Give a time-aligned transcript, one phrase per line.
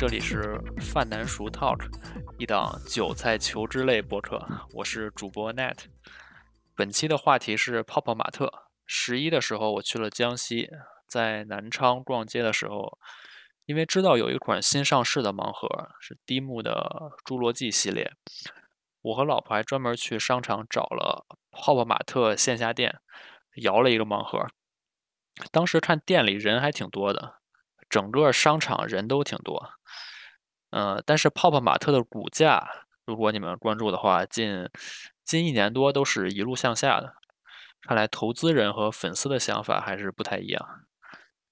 [0.00, 1.86] 这里是饭南熟 Talk，
[2.38, 4.42] 一档韭菜求知类播客，
[4.72, 5.76] 我是主播 Net。
[6.74, 8.50] 本期的话题是泡泡玛特。
[8.86, 10.70] 十一的时候我去了江西，
[11.06, 12.98] 在南昌逛街的时候，
[13.66, 18.10] 因为知道有一款新上市的盲盒是低木的侏罗纪系列，
[19.02, 23.00] 我和老婆还专门去商场找了泡泡玛特线下店，
[23.56, 24.46] 摇了一个盲盒。
[25.52, 27.34] 当时看店里人还挺多的。
[27.90, 29.72] 整个商场人都挺多，
[30.70, 32.68] 嗯，但是泡泡玛特的股价，
[33.06, 34.68] 如果你们关注的话，近
[35.24, 37.14] 近一年多都是一路向下的。
[37.82, 40.86] 看来投资人和粉丝的想法还是不太一样。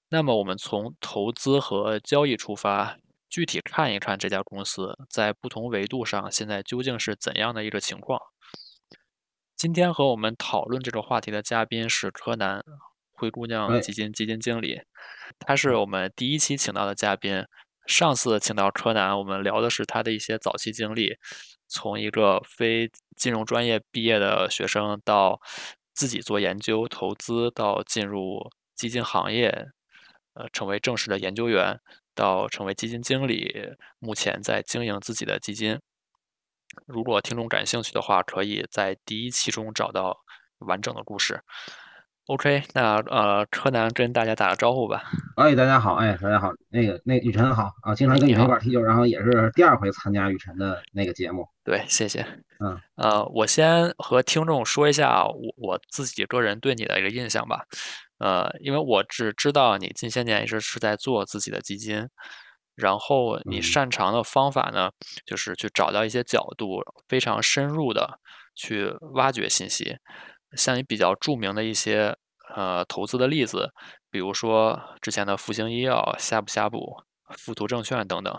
[0.09, 2.97] 那么我们从投资和交易出发，
[3.29, 8.19] 具体看一看这家公司在不同维度上现在究竟是怎样的一个情况。
[9.55, 12.63] 今天和我们讨论这个话题的嘉宾是柯南。
[13.11, 14.81] 灰姑娘基金基金经理，
[15.39, 17.45] 他是我们第一期请到的嘉宾。
[17.89, 21.17] 上次请到柯南，我们聊的是他的一些早期经历，
[21.67, 25.41] 从一个非金融专业毕业的学生到
[25.95, 29.49] 自己做研究投资，到进入基金行业，
[30.33, 31.79] 呃，成为正式的研究员，
[32.13, 35.79] 到成为基金经理，目前在经营自己的基金。
[36.85, 40.15] 如果听众感兴趣的话，可以在第一期中找到
[40.59, 41.43] 完整的故事。
[42.29, 45.01] OK，那呃，柯南跟大家打个招呼吧。
[45.35, 51.47] 哎，大家好，哎，大家好，那个那雨辰好啊，经常跟雨辰一块踢球，然后也是第二回参加雨辰的那个节目。
[51.63, 52.23] 对，谢谢。
[52.63, 57.63] 嗯，呃，我先和听众说一下我我自己个人对你的一个印象吧。
[58.19, 62.07] 呃，因为我只知道你近些年一直是在做自己的基金，
[62.75, 64.91] 然后你擅长的方法呢，
[65.25, 68.19] 就是去找到一些角度，非常深入的
[68.53, 69.97] 去挖掘信息。
[70.53, 72.15] 像你比较著名的一些
[72.55, 73.71] 呃投资的例子，
[74.09, 77.03] 比如说之前的复星医药、呷哺呷哺、
[77.37, 78.33] 富途证券等等。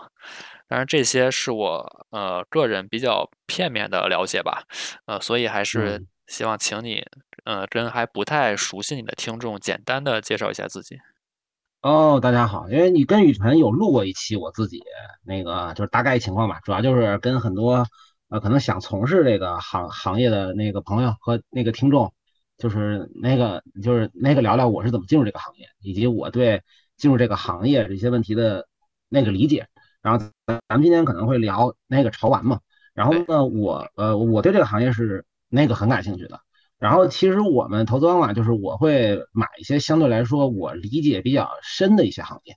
[0.67, 4.63] 当然这些是我呃个人比较片面的了解吧，
[5.05, 7.03] 呃，所以还是希望请你
[7.45, 10.97] 呃跟还不太熟悉你的听众简单的介绍一下自己。
[11.81, 14.81] 哦，大家好，因为你跟雨辰有录过一期，我自己
[15.23, 17.85] 那个就是大概情况吧，主要就是跟很多。
[18.31, 22.13] 呃，可能想从事这个行行业的那个朋友和那个听众，
[22.57, 26.63] 就是那个就是那个聊聊我是怎么进入这个行业，以及我对
[26.95, 28.69] 进入这个行业这些问题的
[29.09, 29.67] 那个理解。
[30.01, 32.61] 然后咱们今天可能会聊那个潮玩嘛。
[32.93, 36.39] 然后呢，我呃我对这个行业是那个很感兴趣的。
[36.79, 42.55] 然后其实我们投资方法就是我会买一些相对来说我理解比较深的一些行业，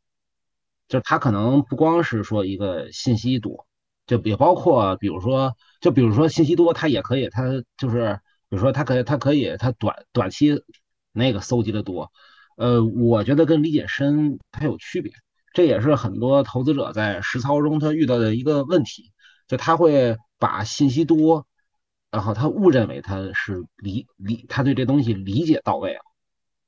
[0.87, 3.67] 就是它可能不光是说一个信息多。
[4.07, 7.45] 就也包括，比如说，就比如说信息多，它也可以，它
[7.77, 10.63] 就是，比如说它可以，它可以，它短短期
[11.13, 12.13] 那个搜集的多，
[12.57, 15.13] 呃，我觉得跟理解深它有区别，
[15.53, 19.13] 这也是很多投资者在实操中他遇到的一个问题，
[19.49, 21.47] 就他会把信息多，
[22.11, 26.01] 然后他误认为他是理理，他对这东西理解到位了，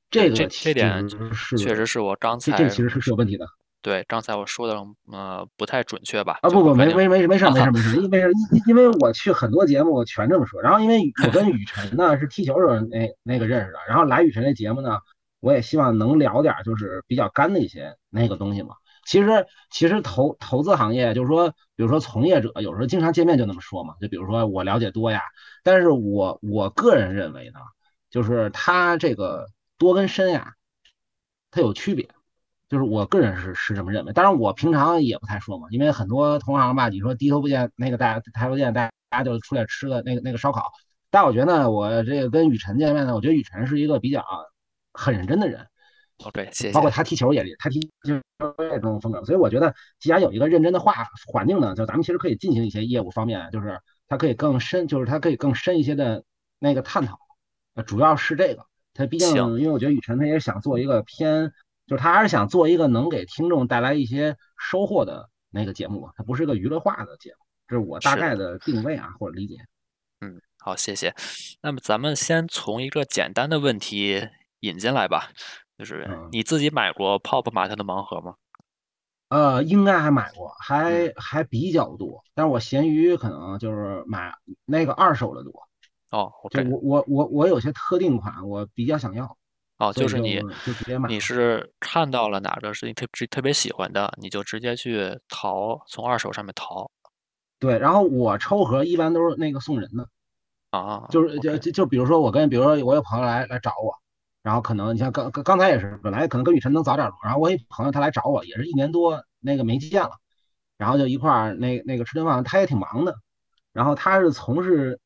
[0.09, 3.45] 这个这点是确实是我刚才这其实是是有问题的。
[3.81, 4.75] 对，刚才我说的
[5.11, 6.39] 呃不太准确吧？
[6.41, 8.19] 啊不不没没没没事没事没事， 因为
[8.51, 14.97] 因因为我去很多节目我全这么说，然后因为我跟雨辰呢是踢球时候那那个认识的，然后来雨辰这节目呢，
[15.39, 18.75] 我也希望能聊点就是比较干的一些那个东西嘛。
[19.05, 25.21] 其实其实投投资行业就是说，比如说从业者有时候经常见面就那么说嘛，就比如说我了解多呀，
[25.63, 27.59] 但是我我个人认为呢，
[28.09, 30.55] 就是他这个多跟深呀，
[31.51, 32.09] 它有区别。
[32.69, 40.71] 就是我个人是是这么认为，当然我平常也不太说嘛，因为很多同行吧，你说低头不见那个大家抬头见，大家就出来吃个那个那个烧烤。
[41.09, 44.25] 但我觉得我这个跟雨辰见面呢，我觉得雨辰是一个比较
[44.91, 45.65] 很认真的人。
[46.51, 46.71] 谢。
[46.73, 48.19] 包括他踢球也他踢球
[48.57, 50.93] 这种风格，所以我觉得既然有一个认真的话
[51.25, 53.79] 环境呢，就咱们其实可以进行一些业务方面，就是
[54.09, 56.25] 他可以更深，就是他可以更深一些的
[56.59, 57.17] 那个探讨。
[57.85, 61.53] 主要是这个，他毕竟因为我觉得雨辰他也想做一个偏。
[61.87, 67.37] 就是他还是想做一个能给听众带来一些收获的那个节目，它不是个娱乐化的节目，
[67.67, 69.55] 这是我大概的定位啊或者理解。
[70.19, 71.15] 嗯，好，谢谢。
[71.61, 74.27] 那么咱们先从一个简单的问题
[74.59, 75.29] 引进来吧，
[75.77, 78.35] 就是你自己买过泡泡玛特的盲盒吗？
[79.29, 84.33] 呃，应该还买过，还还比较多，但是我闲鱼可能就是买
[84.65, 85.51] 那个二手的多。
[86.09, 89.37] 哦，就我我我我有些特定款，我比较想要。
[89.77, 90.41] 哦，就是你。
[91.07, 96.89] 你是看到了哪个是你特特特别喜欢的，你就直接去淘，从二手上面淘。
[97.59, 100.07] 对，然后我抽盒一般都是那个送人的。
[100.71, 103.95] 啊，就是就就就比如说我跟，比如说我有朋友来来找我，
[104.43, 110.11] 然后可能你像刚刚刚才也是，本来可能跟雨辰能早点录，然后我一朋友他来找我，也是一年多那个没见了，
[110.77, 113.15] 然后就一块儿那那个吃顿饭，他也挺忙的，
[113.73, 114.99] 然后他是从事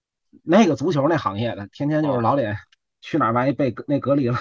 [0.43, 2.57] 那个足球那行业的，天天就是老脸
[3.01, 4.37] 去哪儿万一被那隔离了，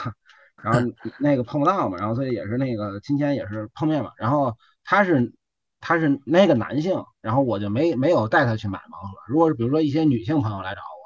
[0.63, 0.81] 然后
[1.19, 5.33] 那个碰不到嘛，然后所以也是那个今天也是碰面嘛，然后他是
[5.81, 11.05] 他是那个男性，然后我就没没有带他去买盲盒，如果是比如说一些女性朋友来找我，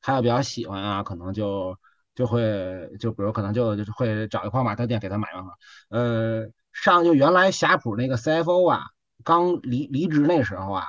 [0.00, 1.76] 他要比较喜欢啊，可能就
[2.14, 5.50] 就会就比如可能就就会找一块马特店给他买盲盒，
[5.90, 8.82] 呃，上就原来霞浦那个 CFO 啊。
[9.24, 10.84] 刚离离职那时候啊，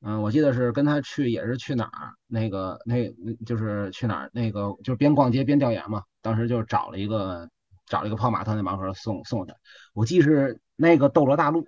[0.00, 3.12] 嗯，我记得是跟他去，也是去哪儿，那个那
[3.44, 6.02] 就是去哪儿，那个就是边逛街边调研嘛。
[6.22, 7.48] 当时就找了一个
[7.86, 9.54] 找了一个泡玛特那盲盒送送他，
[9.94, 11.66] 我记是那个斗罗大陆，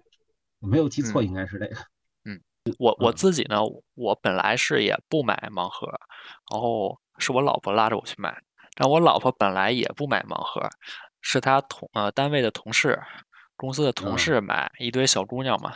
[0.61, 1.77] 我没有记错，应该是这个。
[2.25, 2.41] 嗯，
[2.79, 3.59] 我我自己呢，
[3.95, 5.89] 我本来是也不买盲盒，
[6.53, 8.41] 然后是我老婆拉着我去买，
[8.77, 10.69] 但我老婆本来也不买盲盒，
[11.21, 12.97] 是她同呃单位的同事。
[13.61, 15.75] 公司的同事买一堆小姑娘嘛，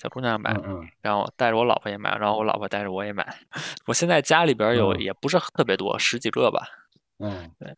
[0.00, 0.54] 小姑娘买，
[1.02, 3.38] 然后带着我老婆也买，然后我老婆带着我也买。
[3.84, 6.66] 我现在家里边有也不是特别多，十几个吧。
[7.18, 7.76] 嗯，对，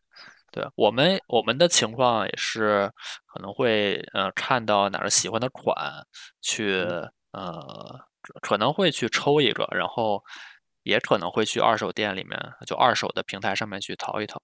[0.49, 2.89] 对我们我们的情况也是
[3.25, 5.75] 可能会呃看到哪儿喜欢的款，
[6.41, 6.85] 去
[7.33, 7.99] 呃
[8.41, 10.23] 可能会去抽一个，然后
[10.83, 14.41] 也可能会去二手店里面就二手的平台上面去淘一淘。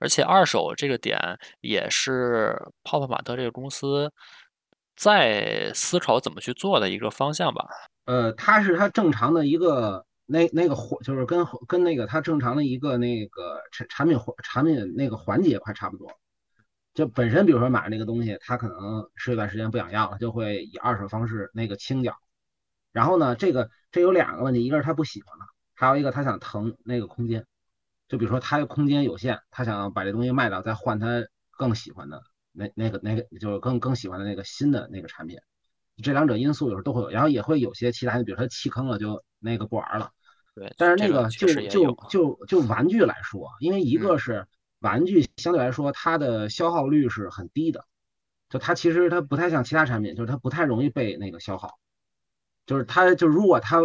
[0.00, 1.16] 而且二手这个点
[1.60, 4.10] 也是泡泡玛特这个公司
[4.96, 7.64] 在思考怎么去做的一个方向吧。
[8.06, 16.10] 呃，它是它正常的一个那那个环，就是跟跟那个它正常的一个那个产产品环产品那个环节快差不多。
[16.92, 22.18] 就本身比如说买那个东西，他可能是一段时间不想要了，就会以二手方式那个清掉。
[22.92, 25.44] 然后呢，这个这有两个问题，一个是他不喜欢了，
[25.74, 27.46] 还有一个他想腾那个空间。
[28.10, 31.06] 就比如说他的空间有限，他想把这东西卖掉，再换他
[31.52, 32.20] 更喜欢的
[32.50, 35.38] 那那个那个，就是更更喜欢的那个新的那个产品。
[36.02, 40.10] 这两者因素有时候都会有，然后也会有些其他的，比如说弃坑了就那个不玩了。
[40.56, 44.44] 对，但是那个就就就就玩具来说，因为一个是
[44.80, 47.84] 玩具相对来说它的消耗率是很低的，
[48.48, 51.78] 就它其实它不太像其他产品，就是它不太容易被那个消耗。
[52.66, 53.78] 就是它就如果它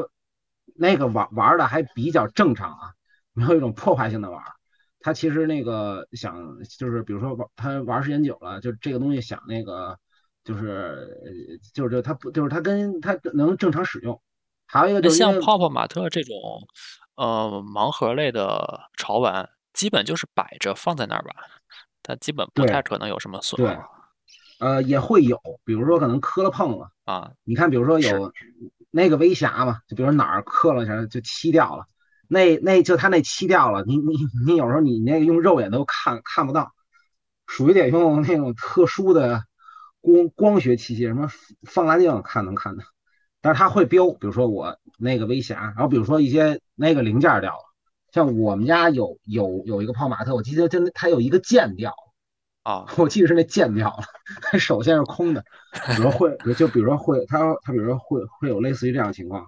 [0.73, 2.93] 那个玩玩的还比较正常啊。
[3.35, 4.51] 没有一种破坏性的玩儿，
[4.99, 9.99] 他其实那个想就是比如说玩他玩时间久了，就这个东西想那个
[10.43, 14.19] 就是就是他不就是他跟他能正常使用。
[14.65, 16.35] 还有一个就是像泡泡玛特这种
[17.15, 21.35] 呃盲盒类的潮玩，基本就是摆着放在那儿吧，
[22.01, 23.91] 它基本不太可能有什么损耗。
[24.57, 27.33] 呃，也会有，比如说可能磕了碰了啊。
[27.43, 28.31] 你看，比如说有
[28.89, 31.85] 那个微瑕嘛，就比如哪儿磕了一下就漆掉了。
[32.27, 36.71] 那那就它那漆掉了，你你你有时候你那个用肉眼都看看不到，
[37.47, 39.43] 属于得用那种特殊的
[40.01, 41.29] 光光学器械，什么
[41.63, 42.83] 放大镜看能看的。
[43.41, 47.63] 但是它会标，比如说我那个微瑕，然后比如说一些那个零件掉了，
[48.11, 54.03] 像我们家有有有一个泡玛特，我记得就它有一个键掉了啊， 我记得是那键掉了，
[54.41, 55.45] 它首先是空的，
[55.95, 59.45] 比如会就比如说会它它比如说会会有类似于这样的情况。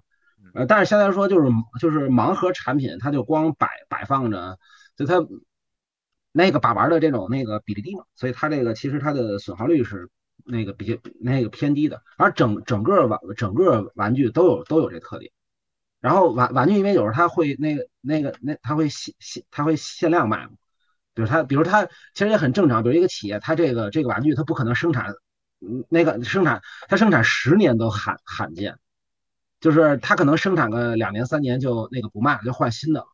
[0.57, 4.57] 呃，但是相对来说，就是就是盲盒产品，它就光摆摆放着，
[4.95, 5.23] 就它
[6.31, 10.09] 那个把玩的这种那个比例低嘛，所以它这个其实它的损耗率是
[10.43, 12.01] 那个比那个偏低的。
[12.17, 15.31] 而整整个玩整个玩具都有都有这特点。
[15.99, 20.53] 然后玩玩具因为有时候它会那个那个那它会限限它会限量卖嘛，
[21.13, 25.13] 比如它比如它其实也很正常，比如一个企业它这个这个玩具它不可能生产，
[25.87, 28.79] 那个生产它生产十年都罕罕见。
[29.67, 33.07] 就是它可能生产个两年三年就那个不卖了，就换新的了。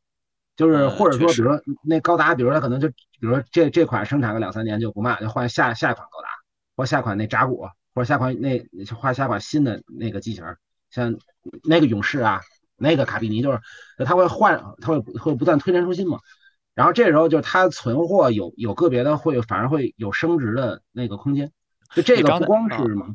[0.56, 6.28] 就是或者说，比如说那高达，比如说它可能就，比如说这这款生产个两三年就不卖，就换下下一款高达，
[6.76, 7.64] 或下款那扎古，
[7.96, 8.64] 或者下款那
[8.96, 10.44] 换下款新的那个机型，
[10.92, 11.18] 像
[11.64, 12.40] 那个勇士啊，
[12.78, 13.60] 那个卡比尼，就是
[14.06, 16.20] 它会换，它会会不断推陈出新嘛。
[16.76, 21.52] 然后这时候就是它存货有有个别的会反而会有升值的那个空间。
[21.96, 23.08] 就这个不光是嘛，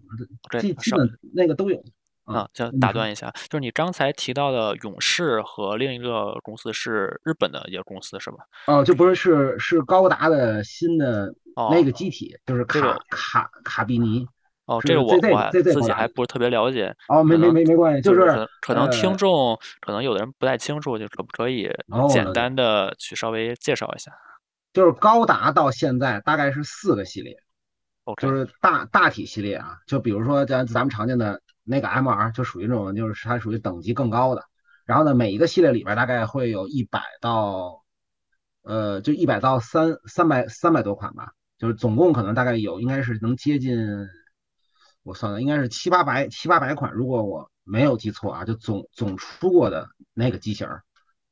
[0.61, 1.85] 基基本那个都有。
[2.28, 8.37] 啊，就打断一下，就是你刚才提到的勇士和另一个公司是日本的一个公司是吧？
[8.66, 11.35] 哦，就不是是是高达的新的
[11.70, 14.26] 那个机体，就是卡卡卡比尼。
[14.66, 16.94] 哦，这个我我自己还不是特别了解。
[17.08, 21.70] 哦，没没没没关系，就是可能听众可能有的人不太清楚，就可不可以
[22.11, 24.12] 简单的去稍微介绍一下？
[24.75, 27.35] 就是高达到现在大概是四个系列
[28.04, 31.40] ，OK，就是大大体系列啊，就比如说咱咱们常见的。
[31.69, 34.45] 那个 M R 就属于那种，就是它属于等级更高的。
[34.87, 37.85] 然后呢，每一个系列里边大概会有一百到，
[38.63, 41.33] 呃，就一百到三三百三百多款吧。
[41.59, 43.77] 就是总共可能大概有，应该是能接近，
[45.03, 50.69] 我算的应该是七八百七八百款，如果我没有记错啊，就总总出过的那个机型。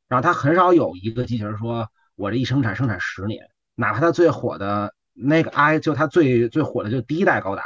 [0.09, 7.63] 然后它很少有一个机型说，我这一生产生产十年，哪怕它最火的那个 i，就它最最火的就第一代高达，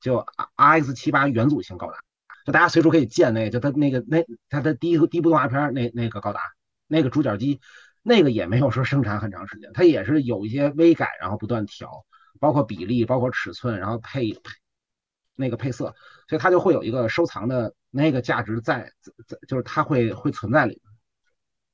[0.00, 0.24] 就
[0.56, 1.98] RX 七八元祖型高达，
[2.44, 6.40] 就大家随处可以见那个，就他那个那他的第一第一部动画片那那个高达，
[6.86, 7.60] 那个主角机，
[8.02, 12.04] 那个也没有说生产很长时间，它也是有一些微改，然后不断调，
[12.40, 14.40] 包括比例，包括尺寸，然后配配
[15.36, 15.94] 那个配色，
[16.28, 18.92] 所以它就会有一个收藏的那个价值在，
[19.26, 20.92] 在就是它会会存在里面。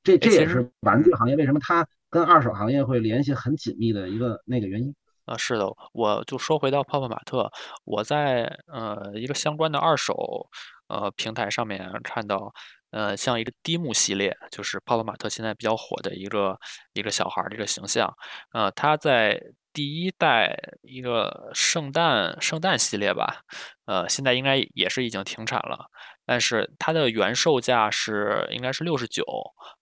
[0.03, 4.95] 这这也是玩具行业为什么它跟二手行业会联系很紧密的一个那个原因
[5.29, 5.37] 啊。
[5.37, 7.51] 是的，我就说回到泡泡玛特，
[7.85, 10.49] 我在呃一个相关的二手
[10.87, 12.53] 呃平台上面看到，
[12.91, 16.57] 呃像一个低木系列，就是泡泡玛特现在比较火的一个
[16.93, 18.13] 一个小孩儿这个形象，
[18.53, 23.41] 呃他在第一代一个圣诞圣诞系列吧，
[23.85, 25.89] 呃现在应该也是已经停产了。
[26.25, 29.23] 但是它的原售价是应该是六十九，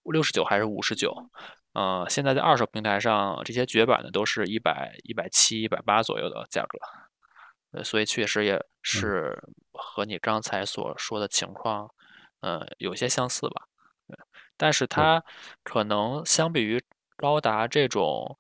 [0.03, 1.13] 六十九还是五十九？
[1.77, 6.79] 呃，现在在二手平台上，这些绝版的都是一百、一百七、一百八左右的价格。
[7.71, 9.37] 呃，所以确实也是
[9.73, 11.87] 和你刚才所说的情况，
[12.41, 13.61] 呃，有些相似吧。
[14.57, 15.23] 但是它
[15.61, 16.83] 可能相比于
[17.15, 18.35] 高达这种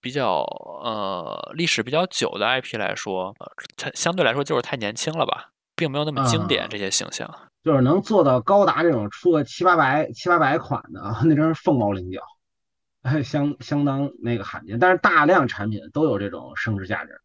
[0.00, 0.42] 比较
[0.84, 3.34] 呃历史比较久的 IP 来说，
[3.76, 5.50] 它相对来说就是太年轻了吧。
[5.78, 7.28] 并没有那么经典，这些形象
[7.62, 12.18] 就是能做到高达这种出个七八百、七八百款的，那真是凤毛麟角，
[13.22, 14.78] 相相当那个罕见。
[14.78, 17.20] 但是大量产品都有这种升值价值。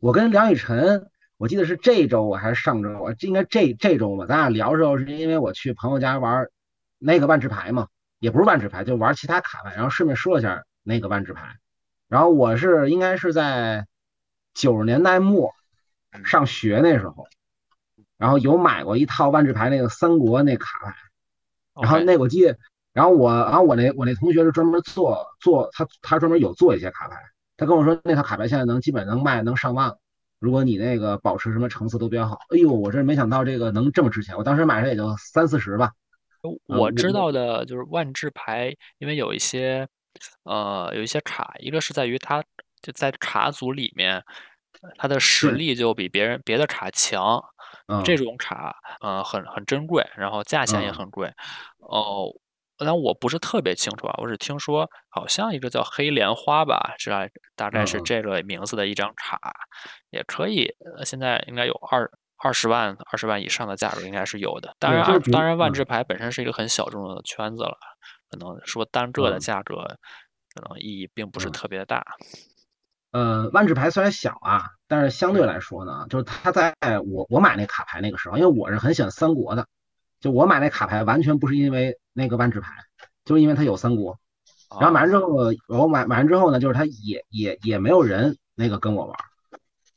[0.00, 6.46] 我跟梁雨辰，我记得是这周我还是上周，我应该这这周吧，咱俩聊的时候是因为我去朋友家玩
[6.98, 7.88] 那个万智牌嘛，
[8.18, 11.56] 也不是万智牌，就玩其他卡牌，然后顺便说了一下那个万智牌。
[12.08, 13.86] 然后我是应该是在
[14.54, 15.52] 九十年代末
[16.24, 17.26] 上学那时候。
[18.18, 20.94] 然后有买过一套万智牌那个三国那卡牌，
[21.82, 22.58] 然后那我记得，
[22.96, 27.16] 然后我，然后我那我那同学是专门做做他他专门有做一些卡牌，
[27.58, 29.94] 他跟我说那套卡牌现在能基本能卖能上万，
[30.38, 32.38] 如果你那个保持什么成色都比较好。
[32.48, 35.92] 哎呦，我真没想到这个能这么值钱，我当时买的也就三四十吧。
[36.68, 39.86] 我知道的就是万智牌，因为有一些
[40.44, 42.42] 呃有一些卡，一个是在于它
[42.80, 44.24] 就在卡组里面，
[44.96, 47.44] 它的实力就比别人别的卡强。
[48.04, 51.32] 这种卡，呃，很很珍贵，然后价钱也很贵。
[51.78, 52.32] 哦，
[52.78, 57.10] 但我不是特别清楚啊，我只听说好像一个叫黑莲花吧，是
[57.54, 59.38] 大概是这个名字的一张卡，
[60.10, 60.74] 也可以。
[61.04, 64.74] 现在应该有二二十万、二十万以上的价格应该是有的。
[64.78, 67.76] 当然，当然万智牌本身是一个很小众的圈子了，
[68.30, 69.76] 可能说单个的价格
[70.54, 72.04] 可能意义并不是特别大。
[73.12, 76.74] 呃，万智牌虽然小啊，但是相对来说呢，就是它在
[77.06, 79.66] 我我买那卡牌那个时候，因为我是很喜欢三国的，
[80.26, 82.72] 就我买那卡牌完全不是因为那个万智牌，
[83.24, 84.18] 就是因为它有三国。
[84.80, 85.28] 然后买完之后，
[85.68, 89.16] 我买买完之后呢，就是他也也也没有人那个跟我玩，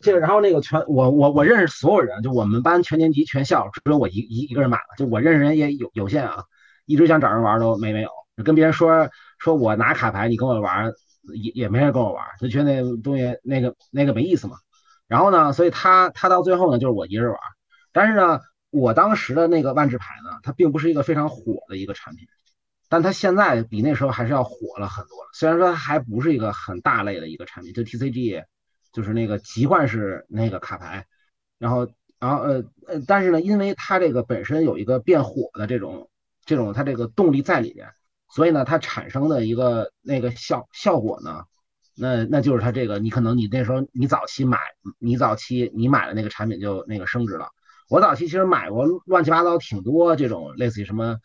[0.01, 6.43] 就然后那个全我我我认识所有人，就我们班全年级全校只有我一一一个人买了，就我认识人也有有限啊，
[6.85, 8.09] 一直想找人玩都没没有，
[8.43, 9.09] 跟别人说
[9.39, 10.93] 说我拿卡牌，你跟我玩。
[11.35, 14.55] 也也没人跟我玩，就觉得那东西那个那个没意思嘛。
[15.07, 17.39] 然后呢，所以他他到最后呢，就是我一个人玩。
[17.91, 18.39] 但是呢，
[18.71, 22.27] 我当时的那个万智牌呢，它并不是一个非常火的一个产品，
[22.87, 25.29] 但它现在比那时候还是要火了很多了。
[25.33, 28.43] 虽然说它还不是一个很大类的一个产品，就 TCG，
[28.91, 31.05] 就是那个集幻式那个卡牌。
[31.57, 36.09] 然后，然后呃呃，但是呢，因为它这个本身有一个变火的这种
[36.45, 37.89] 这种它这个动力在里面。
[38.31, 41.45] 所以呢，它产生的一个那个效效果呢，
[41.97, 44.59] 那那就是它这个，你可能你那时候你早期买，
[44.99, 47.49] 你早期你买的那个产品就那个升值了。
[47.89, 51.17] 我早期其实买过乱七八糟挺多这种类似于什么，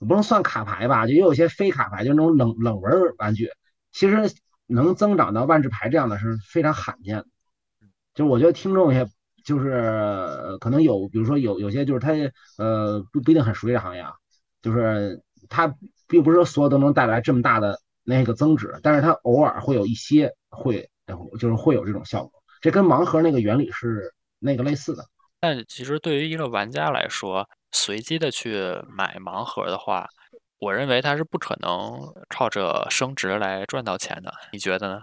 [0.00, 3.50] 不能算卡牌吧，就也有些非卡牌，就那种冷冷门玩具，
[3.92, 4.32] 其实
[4.66, 7.26] 能增长到万智牌这样的是非常罕见的。
[8.14, 9.06] 就我觉得听众也
[9.44, 12.12] 就是可能有，比如说有有些就是他
[12.58, 14.12] 呃不不一定很熟悉这行业啊，
[14.62, 15.74] 就是他。
[16.08, 20.90] 并不是说所有都能带来这么大的那个增值，但是他偶尔会有一些会，
[21.40, 22.42] 就是会有这种效果。
[22.60, 25.06] 这跟盲盒那个原理是那个类似的。
[25.42, 28.54] 但其实对于一个玩家来说，随机的去
[28.88, 30.08] 买盲盒的话，
[30.60, 34.32] 我认为他是不可能靠着升值来赚到钱的。
[34.52, 35.02] 你觉得呢？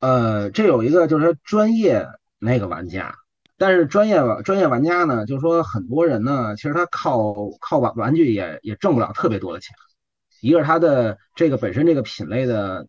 [0.00, 2.02] 呃，这有一个就是说专业
[2.38, 3.14] 那个玩家，
[3.58, 9.76] 但是专业专业玩家呢，就是说很多人呢，其实他靠靠玩玩具也也挣不了特别多的钱。
[10.40, 12.86] 一个是他的这个本身这个品类的，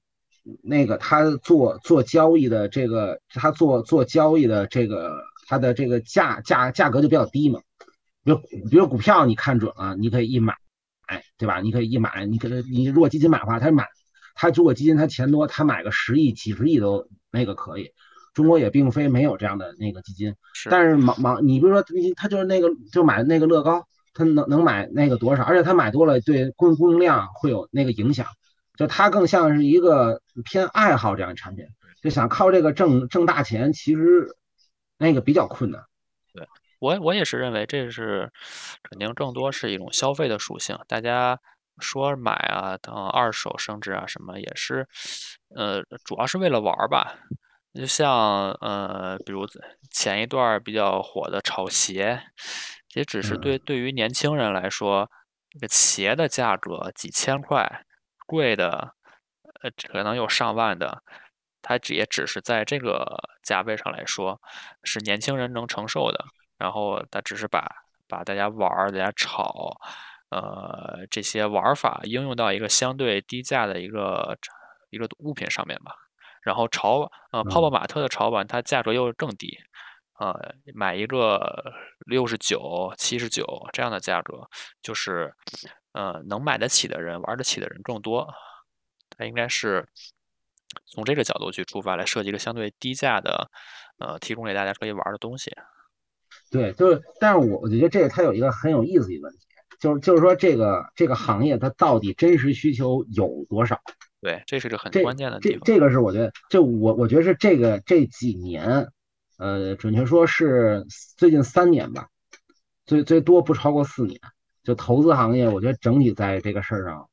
[0.63, 7.59] 那个他做做交易的这个他做做交易的这个它的这个价价价格就比较低嘛。
[8.23, 8.37] 比如
[8.69, 10.55] 比如股票你看准了，你可以一买，
[11.05, 11.61] 哎，对吧？
[11.61, 13.87] 你可以一买，你可能你如果基金买的话，它买，
[14.35, 17.91] 它如果基金它钱多，它买个十亿、几十亿都那个可以。
[18.33, 20.35] 中国也并非没有这样的那个基金，
[20.69, 25.43] 但是忙忙，你比如说你他就是那个就买那个乐高，他能能买那个多少？
[25.43, 28.27] 而且他买多了对供供应量会有那个影响，
[28.77, 31.65] 就他更像是一个偏爱好这样的产品，
[32.01, 34.27] 就想靠这个挣挣大钱，其实
[34.97, 35.83] 那个比较困难。
[36.33, 36.47] 对
[36.79, 38.31] 我我也是认为这是
[38.83, 41.39] 肯定更多是一种消费的属性，大家
[41.79, 44.87] 说买啊等二手升值啊什么也是，
[45.55, 47.15] 呃，主要是为了玩吧。
[47.73, 49.45] 就像呃，比如
[49.91, 52.23] 前一段比较火的炒鞋，
[52.93, 55.11] 也只是对对于年轻人来说，
[55.49, 57.85] 这个鞋的价格几千块，
[58.25, 58.93] 贵的
[59.61, 61.03] 呃可能有上万的，
[61.67, 64.39] 它只也只是在这个价位上来说，
[64.83, 66.23] 是年轻人能承受的。
[66.59, 67.67] 然后它只是把
[68.07, 69.75] 把大家玩儿、大家炒，
[70.29, 74.37] 呃这些玩法应用到一个相对低价的一个
[74.91, 75.91] 一个物品上面吧。
[76.43, 79.57] 然后潮呃泡泡玛特的潮玩它价格又更低，
[80.19, 81.73] 呃买一个
[82.05, 83.43] 六十九七十九
[83.73, 84.47] 这样的价格，
[84.83, 85.33] 就是
[85.93, 88.31] 呃能买得起的人玩得起的人更多，
[89.09, 89.85] 它应该是
[90.85, 93.49] 从这个角度去出发来设计一个相对低价的
[93.99, 95.51] 呃提供给大家可以玩的东西。
[96.51, 99.39] 对，就是，但是我我觉得这个它有一个很有意思的问题，
[99.79, 103.79] 就是就是说这个这个行业它到底真实需求有多少？
[104.21, 105.61] 对，这是个很关键的地方。
[105.63, 108.87] 这这个是我觉得，就我我觉得是这个这几年，
[109.37, 110.85] 呃，准确说是
[111.17, 112.07] 最近三年吧，
[112.85, 114.19] 最最多不超过四年。
[114.63, 117.07] 就投资行业，我觉得整体在这个事儿上，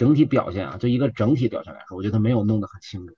[0.00, 3.14] 整体表现啊，就一个整体表现来说，我觉得没有弄得很清楚。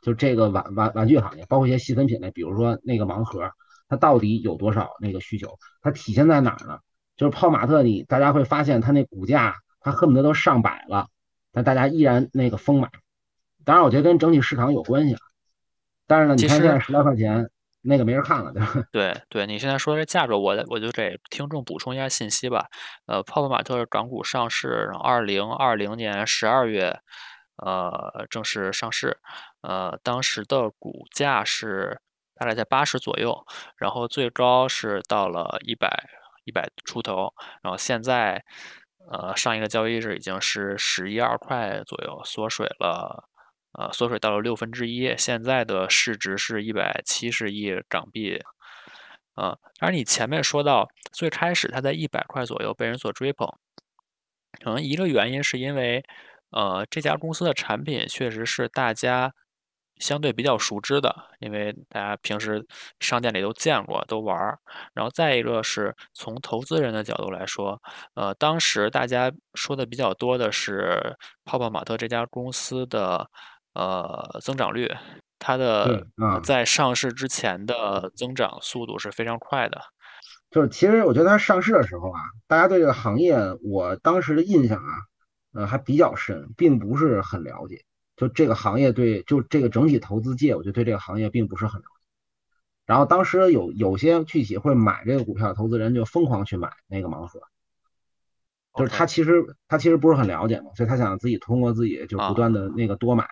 [0.00, 3.50] 就这个玩玩玩具行业，包括一些细分品类，比如说那个盲盒，
[3.88, 5.58] 它到底有多少那个需求？
[5.82, 6.78] 它体现在哪儿呢？
[7.16, 11.08] 就是泡玛特，你大家会发现它那股价，它恨不得都上百了。
[11.50, 12.88] 但大家依然那个疯买，
[13.64, 15.20] 当然我觉得跟整体市场有关系啊。
[16.06, 17.50] 但是呢，你看现在十来块钱，
[17.84, 18.52] 那个没人看了，
[18.90, 19.14] 对？
[19.28, 22.66] 对，你现在说这价格，我我就给听众补充一下信息吧。
[23.06, 26.98] 呃，泡泡玛特港股上市，然后二零二零年十二月，
[27.56, 29.18] 呃，正式上市。
[29.62, 32.00] 呃，当时的股价是
[32.34, 33.44] 大概在八十左右，
[33.76, 36.04] 然后最高是到了一百
[36.44, 38.42] 一百出头，然后现在。
[39.12, 43.28] 呃，上一个交易日已经是十一二块左右，缩水了，
[43.78, 45.14] 呃，缩水到了六分之一。
[45.16, 48.40] 现在的市值是一百七十亿港币，
[49.34, 53.48] 啊，而你前面说到最开始它在一百块左右被人所追捧，
[54.62, 56.02] 可能一个原因是因为，
[56.50, 59.32] 呃，这家公司的产品确实是大家。
[60.00, 62.66] 相对比较熟知的，因为大家平时
[62.98, 64.58] 商店里都见过，都玩儿。
[64.92, 67.80] 然后再一个是从投资人的角度来说，
[68.14, 73.30] 呃，当时大家说的比较多的是泡泡玛特这家公司的
[73.74, 74.90] 呃增长率，
[75.38, 76.06] 它的
[76.42, 79.80] 在上市之前的增长速度是非常快的。
[80.50, 84.92] 就是其实我觉得它上市的时候啊，大家对这个行业，我当时的印象啊，
[85.52, 87.84] 呃还比较深，并不是很了解。
[88.16, 92.04] 就这个行业对，就这个整体投资界，我觉得对这个行业并不是很了解。
[92.86, 97.40] 然后当时有有些具体会买这个股票的投资人就疯狂去买那个盲盒，
[98.76, 103.26] 就是他其实他其实不是很了解嘛，所以他想自己通过自己就不断的那个多买。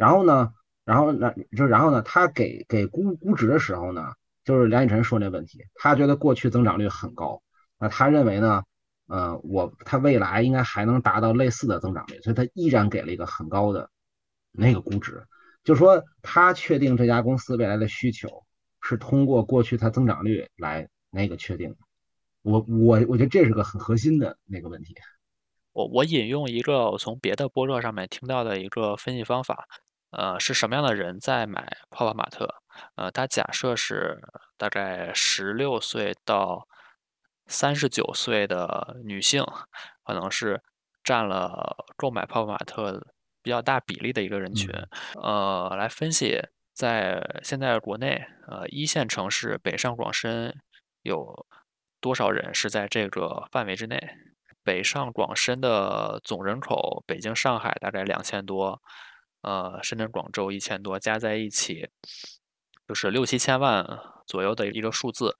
[0.00, 0.50] 然后呢，
[0.84, 7.42] 然后那就然后呢，他给给估估值的时候呢，就是梁宇晨说那问题，他觉得过去增长率很高，
[7.78, 8.62] 那他认为呢，
[9.08, 13.90] 呃，我他未来应该还能达到类似的增长率，所以他依然给了一个很高的。
[14.52, 15.24] 那个估值，
[15.62, 18.28] 就说他确定这家公司未来的需求
[18.80, 21.76] 是通过过去它增长率来那个确定的。
[22.42, 24.92] 我我我觉得这是个很核心的那个问题。
[25.72, 29.68] 我我引用一个我从别的播客上面听到的一个分析方法，
[30.10, 32.48] 呃，是什么样的人在买泡泡玛特？
[32.96, 34.20] 呃，他假设是
[34.56, 36.66] 大概十六岁到
[37.46, 39.44] 三十九岁的女性，
[40.04, 40.62] 可能是
[41.02, 43.06] 占了购买泡泡玛特。
[43.42, 44.70] 比较大比例的一个人群，
[45.14, 46.38] 呃，来分析，
[46.74, 50.54] 在现在国内，呃，一线城市北上广深
[51.00, 51.46] 有
[52.02, 53.98] 多少人是在这个范围之内？
[54.62, 58.82] 北上广深的总人口，北京、上海大概两千多，
[59.42, 61.88] 呃，深圳、广州一千多，加在一起
[62.88, 63.84] 就是六七千万
[64.26, 65.36] 左右的一个数字。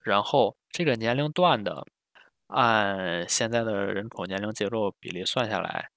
[0.00, 1.86] 然后这个年龄段的，
[2.48, 5.88] 按现在的人口年龄结构比例算下来。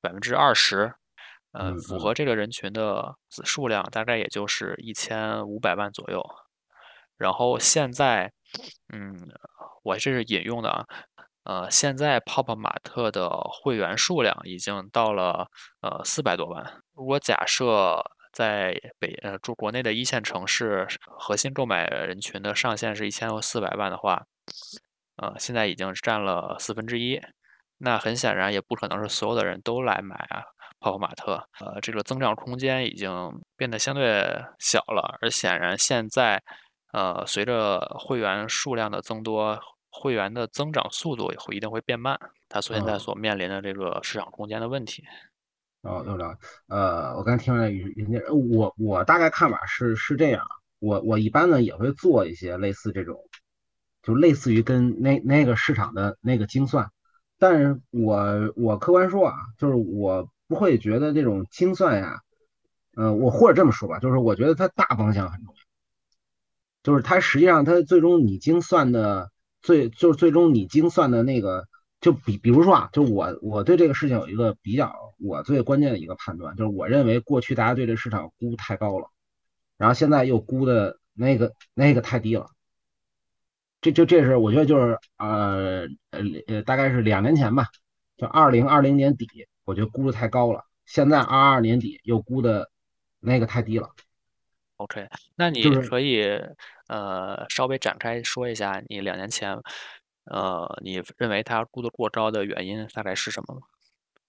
[0.00, 0.94] 百分之二十，
[1.52, 6.22] 呃，符合这个人群的子数量大概也就是一千五百万左右。
[7.16, 8.30] 然后现在，
[8.92, 9.16] 嗯，
[9.82, 10.84] 我这是引用的啊，
[11.44, 15.46] 呃，现在泡泡玛特的会员数量已经到了
[15.82, 16.82] 呃四百多万。
[16.94, 18.02] 如果假设
[18.32, 24.24] 在北呃住国内的一线城市，核心购买人群的上限是一千四百万的话，
[25.16, 27.20] 呃，现在已经占了四分之一。
[27.78, 30.42] 那很显然也不可能是所有的人都来买啊
[30.80, 34.24] 泡泡玛特，呃，这个增长空间已经变得相对
[34.58, 35.18] 小了。
[35.20, 36.42] 而显然现在，
[36.92, 39.60] 呃，随着会员数量的增多，
[39.96, 45.04] 会员的增长速度也会一定会变慢，它所现在所面临的这个市场空间的问题。
[45.82, 50.44] 哦，有了，呃，我刚听了人家，我我大概看法是是这样，
[50.80, 53.16] 我我一般呢也会做一些类似这种，
[54.02, 56.90] 就类似于跟那那个市场的那个精算，
[57.38, 62.18] 但是我我客观说啊，就是我不会觉得这种精算呀，
[62.96, 65.62] 呃，我或者这么说吧，就是我觉得它大方向很重要，
[66.82, 69.30] 就是它实际上它最终你精算的
[69.64, 71.66] 最就是最终你精算的那个。
[72.00, 79.08] 就比比如说啊，就我我对这个事情有一个比较，我最关键的一个判断，就是我认为过去大家对这市场估太高了，
[79.78, 82.48] 然后现在又估的那个那个太低了，
[83.80, 87.68] 这就这是我觉得就是呃呃呃大概是两年前吧，
[88.18, 89.26] 就二零二零年底，
[89.64, 92.70] 我觉得估的太高了，现在二二年底又估的
[93.18, 93.88] 那个太低了。
[94.76, 95.06] OK，
[95.36, 96.22] 那你可以
[96.88, 99.58] 呃稍微展开说一下你两年前。
[100.26, 103.60] 呃，你认为它估的过高的原因大概是什么？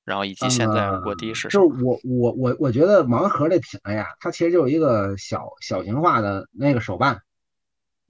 [0.03, 1.47] 然后以及现在过低是？
[1.47, 7.21] 就是我我我我觉得盲盒这品类啊，它其实就是一个小小型化的那个手办，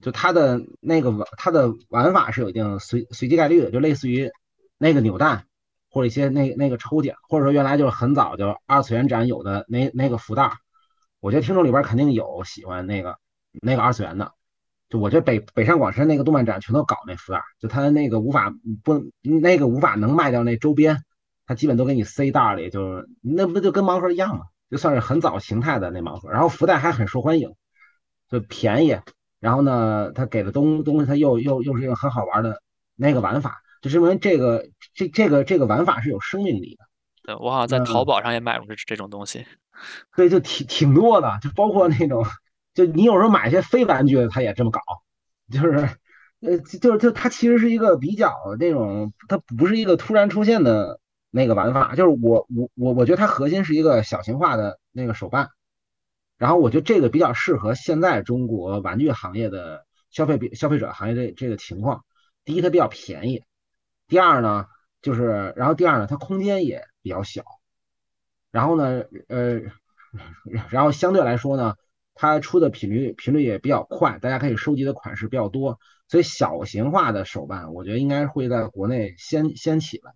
[0.00, 4.28] 就它的那个玩它的玩法是有一定随随机概率的，就类似于
[4.76, 5.46] 那个扭蛋
[5.88, 10.50] 或者一些那那个抽奖，或者说原来就是很早就二次元展有的那那个福袋，
[11.20, 13.18] 我觉得听众里边肯定有喜欢那个
[13.62, 14.32] 那个二次元的。
[14.88, 21.02] 就我觉得北北上广深那个动漫展全都搞那福袋，就他那个无法不那个无法能卖掉那周边，
[21.44, 24.44] 他基本都给你塞袋里，就是那不就跟盲盒一样嘛？
[24.70, 27.52] 就算是很早形态的那盲盒，然后福袋还很受欢迎，
[28.30, 28.96] 就便宜，
[29.40, 32.62] 然后呢，他给的东东西他又又又是一个很好玩的
[32.94, 36.85] 那个玩法，就是因为这个这这个这个玩法是有生命力的。
[37.26, 39.44] 对我好像在淘宝上也买过这这种东西，
[40.14, 42.24] 对，就挺挺多的，就包括那种。
[42.72, 44.80] 就你有时候买一些非玩具，他也这么搞，
[45.50, 45.88] 就是，
[46.40, 55.48] 呃，就是就它其实是一个比较那种，它不是一个突然出现的那个玩法，就是我我我我觉得它核心是一个小型化的那个手办，
[56.36, 62.04] 然后我觉得这个比较适合现在中国玩具行业的消费消费者行业的这个情况。
[62.44, 63.40] 第一，它比较便宜；
[64.06, 64.66] 第二呢，
[65.00, 67.44] 就是然后第二呢，它空间也比较小，
[68.50, 69.60] 然后呢，呃，
[70.70, 71.76] 然后相对来说呢。
[72.18, 80.14] 它出的频率频率也比较快，大家可以收集的款式比较多，所以小型化的手办，我觉得应该会在国内先先起来。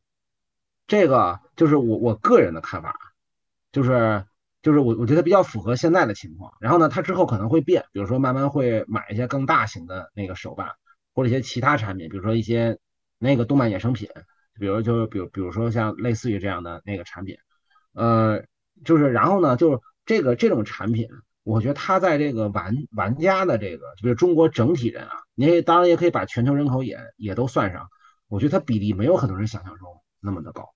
[0.86, 2.96] 这个就是我我个人的看法，
[3.70, 4.24] 就是
[4.62, 6.54] 就是我我觉得比较符合现在的情况。
[6.58, 10.70] 然后呢，它之后可能会变，比如说慢慢会买一些更大型的那个手办，
[11.12, 12.78] 或者一些其他产品，比如说一些
[13.18, 14.08] 那个动漫衍生品，
[14.60, 17.36] 比如就比如比如说像类似于这样的那个产品，
[17.94, 18.44] 呃，
[18.84, 21.08] 就是然后呢，就是这个这种产品。
[21.42, 27.88] 我觉得他在这个玩玩家的这个，就是中国整体人啊，你当然也可以把全球人口也也都算上。
[28.28, 30.68] 我觉得他比例没有很多人想象中那么的高，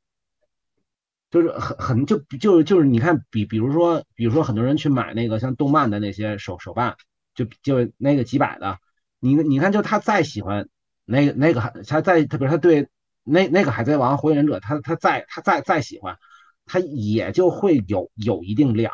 [1.30, 6.96] 就是很很就就就是你看，比比如说比如说很多人去买那个像动漫的那些手手办，
[7.34, 8.78] 就就那个几百的，
[9.20, 10.68] 你你看就他再喜欢
[11.04, 12.88] 那个那个他再特别他对
[13.24, 16.18] 那那个海贼王火影忍者，他他再他再再喜欢，
[16.66, 18.92] 他也就会有有一定量。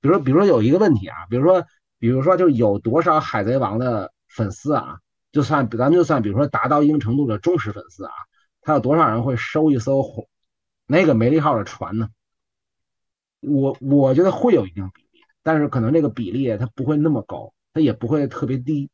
[0.00, 1.64] 比如，比如说有一个问题啊，比如说，
[1.98, 4.98] 比如说，就有多少海贼王的粉丝啊？
[5.32, 8.12] 就算咱们就算，比如说达到一定程度的忠实粉丝啊，
[8.60, 10.28] 他有多少人会收一艘红
[10.86, 12.08] 那个梅利号的船呢？
[13.40, 18.90] 我我觉得会有一定比例，但是可能这个比例它不会那么高，它也不会特别低。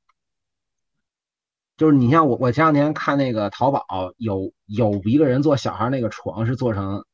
[1.77, 3.85] 就是你像我，我前两天看那个淘宝，
[4.17, 7.05] 有有一个人做小孩那个床是做成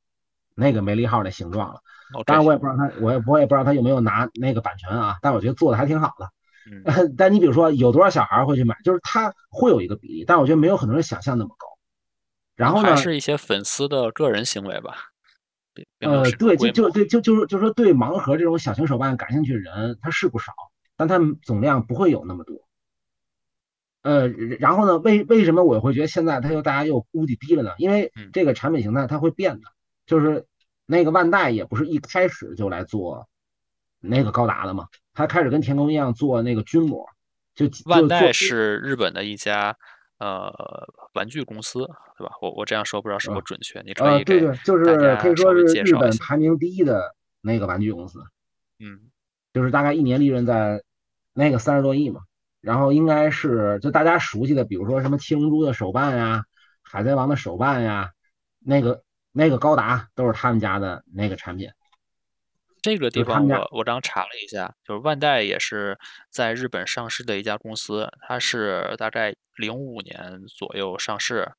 [0.54, 1.80] 那个梅利号的形状了。
[2.26, 6.28] 当然我也不知道他，我也我也不知道他有没有拿那个版权啊，但我觉得做的还挺好的。
[7.16, 11.66] 但你比如说有多少小孩会去买，就是他会有一个比例，但我觉得没有很多人想象那么高。
[12.54, 12.90] 然后呢？
[12.90, 14.96] 还是一些粉丝的个人行为吧。
[16.00, 20.52] 呃，对，就就对，就就是就是说，对盲盒这种小型手办感兴趣的人他是不少，
[20.96, 22.56] 但他总量不会有那么多。
[24.02, 27.72] 呃，然后呢，为为什么我会觉得现在它又大家又估计低了呢？
[27.78, 29.66] 因为这个产品形态它会变的，
[30.06, 30.46] 就是。
[30.92, 33.28] 那个万代也不是一开始就来做
[34.00, 37.06] 那个高达的嘛，它开始跟田宫一样做那个军模，
[37.54, 39.76] 就就万代是日本的一家
[40.18, 40.52] 呃
[41.14, 42.32] 玩具公司，对吧？
[42.42, 45.94] 我我这样说不知道是否呃准确，你可呃，以给对对，就大是可以说是日。
[45.94, 48.18] 本排名第一的那个玩具公司，
[48.80, 48.98] 嗯
[49.52, 50.82] 就是大概一年利润在
[51.32, 52.22] 那个三十多亿嘛。
[52.60, 56.44] 然后应该是就大家熟悉的，比如说什么七龙珠的手办呀、
[56.82, 58.10] 海贼王的手办呀，
[58.58, 61.70] 那个那个高达都是他们家的那个产品，
[62.82, 65.98] 这个地方我我刚查了一下，就是万代也是
[66.30, 71.50] 在日本上市的一家公司，它是大概零五年左右上市，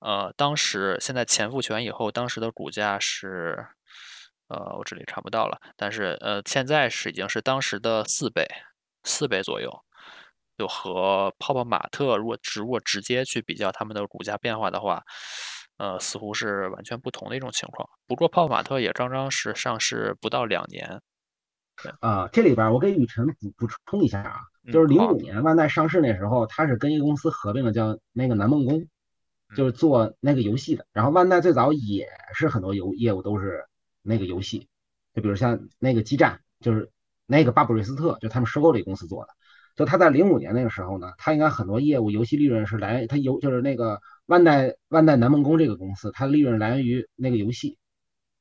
[0.00, 3.66] 呃，当时现在钱复权以后，当时的股价是，
[4.48, 8.46] 呃，我这里看不到了，但是呃，现在是已经是当时的四倍，
[9.04, 9.70] 四倍左右，
[10.58, 15.00] 就和泡泡玛特如果直如果直接去比较它们的股价变化的话，
[15.76, 17.88] 呃，似乎是完全不同的一种情况。
[18.08, 21.00] 不过泡泡玛特也刚刚是上市不到两年，
[22.00, 24.40] 啊、这里边我给雨辰补补充一下啊，
[24.72, 28.80] 就是零五年万代上市那时候，它是跟一个公司合并了，叫那个南梦宫，
[29.54, 30.84] 就嗯是做那个游戏的。
[30.92, 33.64] 然后万代最早也是很多游业务都是
[34.02, 34.66] 那个游戏，
[35.14, 36.90] 就比如像那个基站，就是
[37.26, 39.32] 那个巴布瑞斯特，就他们收购这个公司做的。
[39.78, 47.78] 就他在零五年那个时候呢，他应该很多业务游戏利润是来，他游就是那个万代万代南梦宫这个公司，它利润来源于那个游戏，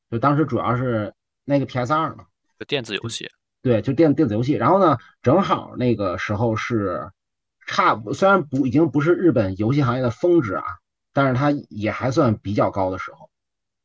[0.09, 1.13] 就当时主要是
[1.45, 2.25] 那个 PS 二嘛。
[2.57, 3.29] 就电子游戏，
[3.61, 4.53] 对，就电电子游戏。
[4.53, 7.07] 然后呢，正好那个时候是
[7.67, 10.63] 差不，虽然不已经不是日本游戏行业的峰值啊，
[11.13, 13.29] 但是它也还算比较高的时候，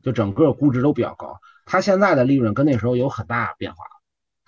[0.02, 1.38] 就整个估值都比较高。
[1.66, 3.84] 它现在的利润跟那时候有很大变化。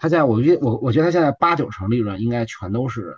[0.05, 3.17] 它现在，我觉得我我觉得他现在八九成利润应该全都是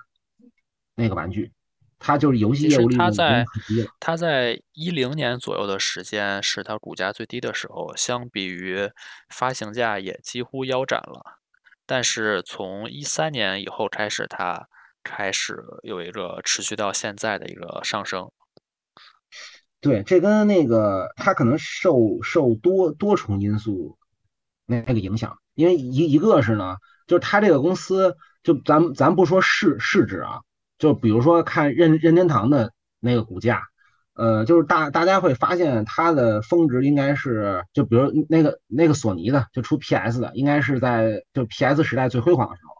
[0.94, 1.50] 那个玩具，
[1.98, 3.90] 他就是游戏业务利润已经它在很低了。
[3.98, 8.88] 它在一零年左右的时间是它股价最低的时候，相比于
[9.28, 11.40] 发行价也几乎腰斩了。
[11.86, 14.68] 但是从一三年以后开始，它
[15.02, 18.30] 开始有一个持续到现在的一个上升。
[19.80, 23.98] 对，这跟那个它可能受受多多重因素
[24.66, 26.76] 那那个影响，因为一一个是呢，
[27.08, 30.42] 就是它这个公司，就咱咱不说市市值啊，
[30.78, 33.64] 就比如说看任任天堂的那个股价，
[34.14, 42.74] 呃，就是大大家会发现它的峰值应该是，就比如那个那个索尼的，就出 PS 的，应该是在就 PS 时代最辉煌的时候，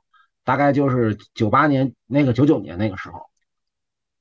[0.45, 3.21] 大概就是九八年那个九九年那个时候。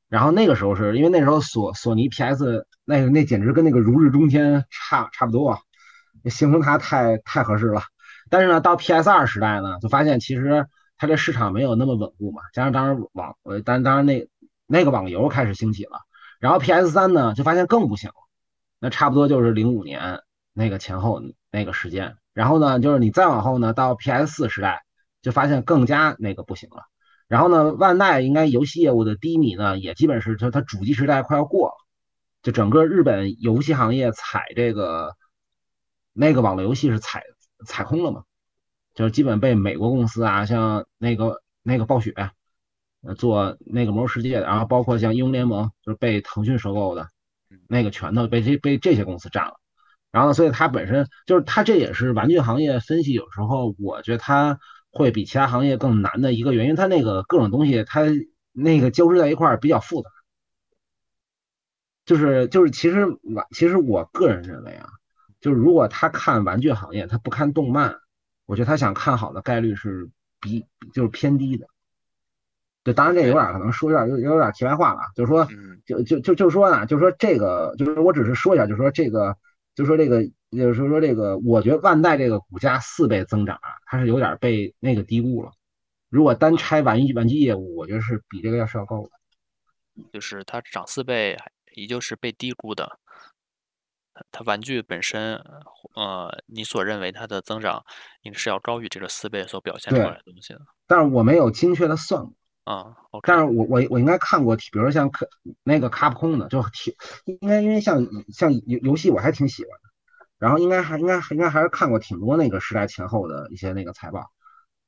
[0.08, 5.60] 然后那个时候是因为那时候索索尼 PS 那个那简直跟那个如日中天差差不多啊，
[6.30, 7.82] 形容它太太合适了。
[8.36, 10.68] 但是呢，到 PS 二时代呢，就发现其实
[10.98, 14.28] 它这市场没有那么稳固嘛，加上当时网呃，当当然那
[14.68, 16.00] 那个网游开始兴起了，
[16.42, 18.16] 然后 PS 三呢就发现更不行了，
[18.82, 20.20] 那差不多就是零五年
[20.52, 22.18] 那个前后那个时间。
[22.34, 24.84] 然后呢，就是你再往后呢，到 PS 四时代
[25.22, 26.84] 就发现更加那个不行了。
[27.30, 31.76] 然后呢，万代应该游戏业务的低迷呢，也基本是就它主机时代快要过了，
[32.44, 35.16] 就整个日本游戏行业踩这个
[36.12, 37.24] 那个网络游戏是踩
[37.66, 38.24] 踩空了嘛，
[38.94, 42.14] 就是基本被美国公司啊，像那个那个暴雪，
[43.02, 47.08] 呃，做那个魔兽世界的，然后包括像英雄联盟，就是被腾讯收购的
[47.68, 49.60] 那个拳头被这被这些公司占了。
[50.12, 58.02] 然后，所以它本身就是它这也是玩具行业分析有时候我觉得它会比其他行业更难的一个原因，它那个各种东西它
[58.54, 60.10] 那个交织在一块儿比较复杂。
[62.06, 64.88] 就是就是其实玩其实我个人认为啊，
[65.46, 67.96] 就是如果他看玩具行业，他不看动漫，
[68.48, 70.10] 我觉得他想看好的概率是
[70.42, 71.68] 比就是偏低的。
[72.84, 79.38] 对，当然这有点可能说有点有有点题外话了，就是说嗯，就就就就说呢，就是说这个就是我只是说一下，就是说这个
[79.76, 85.52] 就是说这个就是说这个，我觉得万代这个股价四倍增长啊，它是有点被那个低估了。
[86.10, 89.12] 如果单拆玩具玩具业务，我觉得是比这个要是要高的。
[90.12, 91.38] 就是它涨四倍，
[91.76, 92.98] 也就是被低估的。
[94.32, 95.36] 它玩具本身，
[95.96, 97.84] 呃，你所认为它的增长
[98.24, 100.62] 应该是要高于这个四倍所表现出来的东西的。
[100.88, 102.34] 但是我没有精确的算过。
[102.64, 105.26] 啊，OK，但是我我我应该看过，比如说像卡
[105.62, 109.90] 那个卡普空的，就挺应该因为像像游游戏我还挺喜欢的，
[110.40, 114.32] 然后应该还应该应该还是看过挺多那个时代前后的一些那个财报，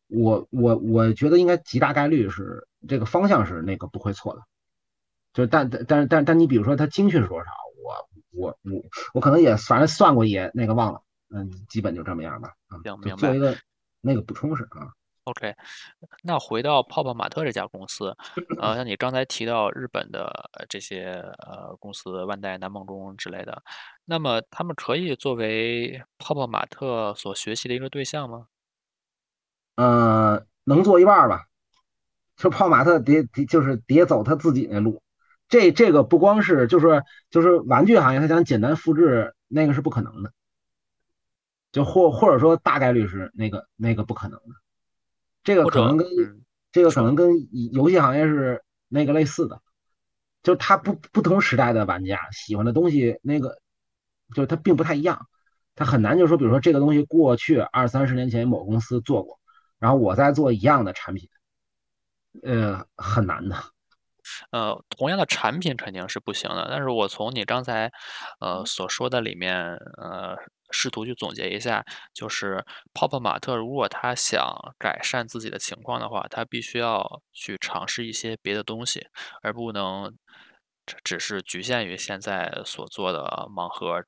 [0.07, 4.41] 我我我觉得应该极大概率是这个方向是那个不会错的，
[5.33, 7.51] 就是但但但但但你比如说它精确是多少，
[8.37, 8.83] 我我我
[9.15, 13.57] 我可能也反正算过也那个忘了，嗯，基本就这么样吧，啊，行明白就做一个
[14.01, 14.93] 那个补充是啊。
[15.23, 15.53] OK，
[16.23, 18.15] 那回到泡泡玛特这家公司，
[18.61, 23.61] 呃，像你刚才提到日本的这些呃公司，万代、南梦宫之类的，
[24.05, 28.47] 那么他们可以作为泡泡玛特所学习的一个对象吗？
[29.75, 31.47] 呃，能做一半儿吧，
[32.37, 35.03] 就泡玛特得得就是得走他自己那路。
[35.47, 40.33] 这这个不光是就是就是玩具行业，他想简单复制那个是不可能的，
[41.71, 44.55] 就或或者说大概率是那个那个不可能的。
[45.43, 46.07] 这个可能跟
[46.71, 47.31] 这个可能跟
[47.73, 49.61] 游戏行业是那个类似的，
[50.43, 53.59] 就是他不不同时代的玩家喜欢的东西，那个
[54.35, 55.27] 就是他并不太一样，
[55.75, 59.39] 他很难就是说，比如说这个东西过去二三十年前某公司做过，
[59.79, 61.29] 然后我在做一样的产品，
[62.43, 63.55] 呃，很难的。
[64.51, 67.91] 呃，同样的产品肯定是不行的，但是我从你刚才，
[68.39, 69.55] 呃所说的里面，
[69.97, 70.37] 呃，
[70.71, 72.63] 试图去总结一下，就是
[72.93, 74.45] 泡泡玛特如果他想
[74.77, 79.07] 改善自己的情况的话，他必须要去尝试一些别的东西，
[79.41, 80.13] 而不能
[81.03, 83.19] 只是局限于现在所做的
[83.53, 84.01] 盲盒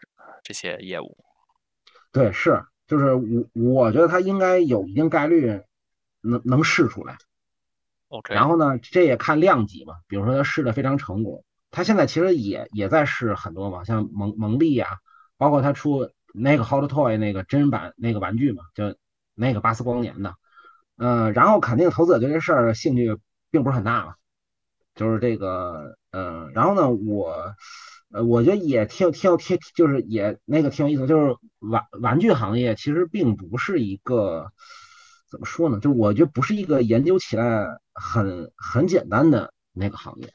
[0.43, 1.17] 这些业务。
[2.12, 5.62] 对，是，就是我我觉得他应该有一定概率
[6.21, 7.15] 能能试出来。
[8.29, 9.93] 然后呢，这也看量级嘛。
[10.07, 14.97] 比如说他试的非常成功，他现在其实也也在试很多嘛，像蒙蒙利呀，
[15.37, 18.95] 包括他出那个 Hot Toy 那个真人版那个玩具嘛，就
[19.35, 20.33] 那个巴斯光年的。
[20.97, 23.17] 嗯，然后肯定投资者对这事儿兴趣
[23.51, 24.15] 并不是很大嘛。
[24.95, 27.55] 就是这个，嗯，然后呢，我
[28.11, 34.51] 呃，我觉得也挺挺挺就是也那个挺有意思，就是玩玩具行业其实并不是一个。
[35.29, 35.79] 怎么说呢？
[35.79, 40.33] 就是我觉得不是一个研究起来很很简单的那个行业，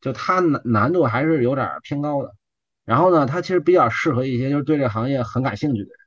[0.00, 2.34] 就它难难度还是有点偏高的。
[2.84, 5.98] 然后呢，它其实比较适合一些就是对这个行业很感兴趣的人，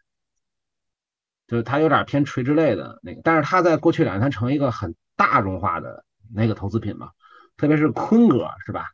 [1.47, 3.21] 就是它有点偏垂直类的那个。
[3.23, 7.09] 但是它在过去两年，它成为一个很大众化的那个投资品嘛，
[7.57, 8.85] 特别是坤哥是吧？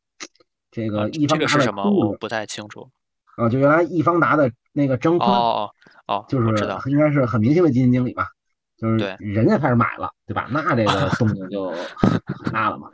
[0.71, 1.83] 这个易方达是什么？
[1.89, 2.89] 我不太清楚。
[3.35, 5.69] 啊，就原来易方达的那个张坤哦
[6.07, 6.47] 哦，就是
[6.89, 8.29] 应该是很明星的基金经理吧。
[8.77, 10.47] 就是人家开始买了，对吧？
[10.51, 12.89] 那这个 动静就很大了嘛，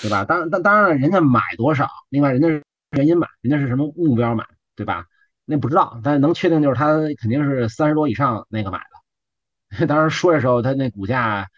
[0.00, 0.24] 对吧？
[0.24, 2.62] 当当当然了，人家买多少，另外人家是
[2.92, 4.44] 原因买，人家是什么目标买，
[4.76, 5.04] 对吧？
[5.44, 9.86] 那不知道，但是能确定就是他肯定是三十多以上那个买的。
[9.88, 11.48] 当时说的时候，他那股价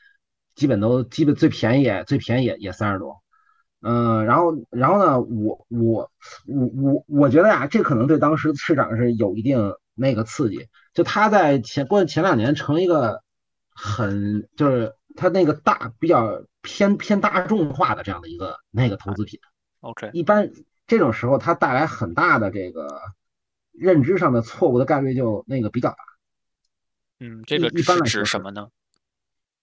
[0.54, 3.22] 基本都基本最便宜最便宜也也三十多。
[3.83, 6.11] 嗯，然后然后呢，我我
[6.46, 10.68] 我我我觉得呀，这可能对当时市场是有一定那个刺激。
[10.94, 13.22] 就他在前过去前两年成一个。
[13.81, 19.38] 很就是它那个大比较偏偏大众化的这样的一个那个投资品
[19.81, 20.51] ，OK，一般
[20.88, 23.01] 这种时候它带来很大的这个
[23.71, 25.97] 认知上的错误的概率就那个比较大。
[27.21, 28.69] 嗯，这个一般指什么呢？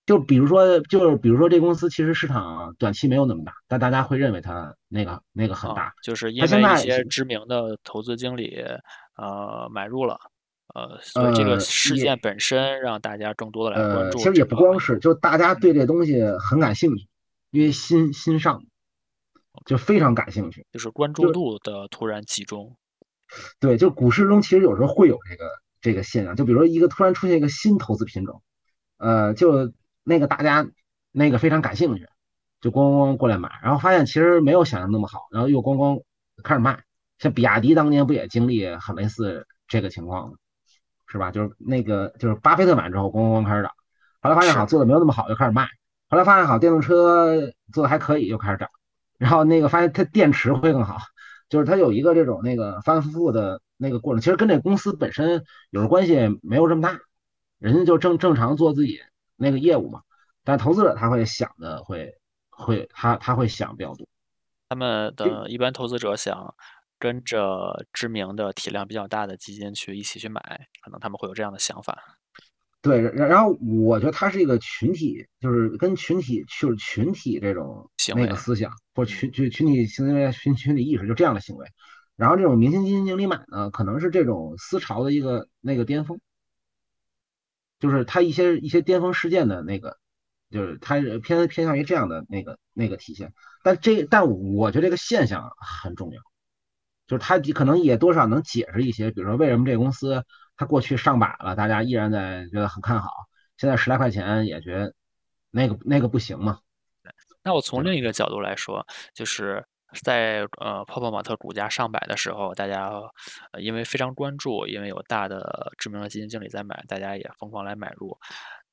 [0.06, 8.64] 就比如说，就是比如说这公司其实市场短期没有那么大，但大家会认为它那个那个很大，就是因为一些知名的投资经理
[9.18, 10.20] 呃买入了。
[10.76, 14.18] 呃，所以这个事件本身让大家更多的来关注。
[14.18, 17.08] 其实也不光是，就大家对这东西很感兴趣，
[17.50, 18.62] 因为新新上，
[19.66, 22.76] 就非常感兴趣，就是关注度的突然集中。
[23.62, 28.44] 对，就股市中其实有时候会有这个这个现象，就比如说一个突然出现一个新投资品种，
[28.98, 29.72] 呃，就
[30.04, 30.68] 那个大家
[31.14, 32.06] 那个非常感兴趣，
[32.60, 36.04] 就咣咣咣过来买，然后发现其实没有想象那么好，然后又咣咣
[36.44, 36.84] 开始卖。
[37.18, 40.36] 像比亚迪当年不也经历很类似这个情况吗？
[41.08, 41.32] 是吧？
[41.32, 43.72] 就是那个，就是巴菲特买之后，咣咣咣开始涨，
[44.22, 45.68] 后来发现好做的没有那么好，又开始卖。
[46.10, 48.70] 后来发现好电动车做的还可以，又开始涨。
[49.18, 50.98] 然后那个发现它电池会更好，
[51.50, 54.22] 就是它有一个这种那个反反复复的那个过程。
[54.22, 57.00] 其实跟这公司本身有时关系没有这么大，
[57.60, 59.00] 人家就正正常做自己
[59.36, 60.02] 那个业务嘛。
[60.44, 62.14] 但投资者他会想的会
[62.50, 64.08] 会他他会想比较多。
[64.70, 66.54] 他们的一般投资者想。
[67.06, 70.42] 跟着知名的体量比较大的基金去一起去买，
[70.82, 72.18] 可能他们会有这样的想法。
[72.82, 73.52] 对，然然后
[73.84, 81.68] 我觉得它是一个群体，就是跟群体就是群体这种那个思想，或群群群体行为群群体意识，就这样的行为。
[82.16, 86.20] 然后这种明星基金经理买呢，可能是这种思潮的一个那个巅峰，
[87.80, 90.00] 就是它一些一些巅峰事件的那个，
[90.50, 93.32] 就是它偏偏向于这样的那个那个体现。
[93.64, 96.20] 但这但我觉得这个现象很重要。
[97.08, 100.24] 就是他可能也多少能解释一些，比如说为什么这个公司
[100.58, 103.10] 它过去上百了，大家依然在觉得很看好，
[103.58, 104.94] 现在十来块钱也觉得
[105.52, 106.60] 那个那个不行嘛。
[107.44, 109.64] 那我从另一个角度来说，就是
[110.02, 112.92] 在呃泡泡玛特股价上百的时候，大家
[113.60, 118.18] 因为非常关注，因为有大的知名的基金经理在买，大家也疯狂来买入。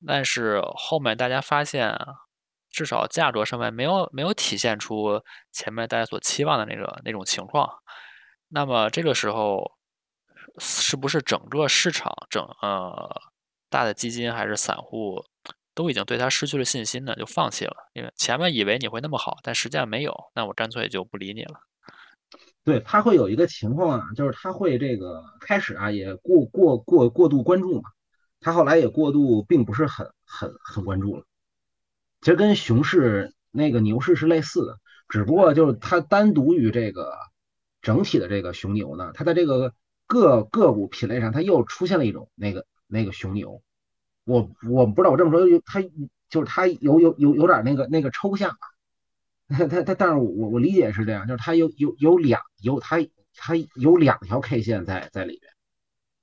[0.07, 1.95] 但是后面大家发现，
[2.71, 5.21] 至少价格上面没有没有体现出
[5.51, 7.69] 前面大家所期望的那个那种情况。
[8.53, 9.71] 那么这个时候，
[10.59, 13.21] 是不是整个市场整呃
[13.67, 15.25] 大的基金还是散户
[15.73, 17.75] 都已经对他失去了信心呢，就放弃了。
[17.93, 21.59] 因为前面以为你会那么好，但实际上没有，那我干脆就不理你了。
[22.63, 27.89] 对他会有一个情况啊，就是他会这个开始啊也过过过过度关注嘛，
[28.39, 31.23] 他后来也过度并不是很很很关注了。
[32.21, 34.77] 其实跟熊市那个牛市是类似的，
[35.09, 37.17] 只不过就是它单独于这个
[37.83, 39.75] 整体的这个熊牛呢，它在这个
[40.07, 43.61] 各个股品类上，它又出现了一种那个那个熊牛。
[44.23, 45.83] 我我不知道我这么说，它
[46.29, 48.65] 就是它有有有有点那个那个抽象啊。
[49.49, 53.05] 它它它，但是我我理解是这样，就是它有有有两有它
[53.35, 55.51] 它有两条 K 线在在里边，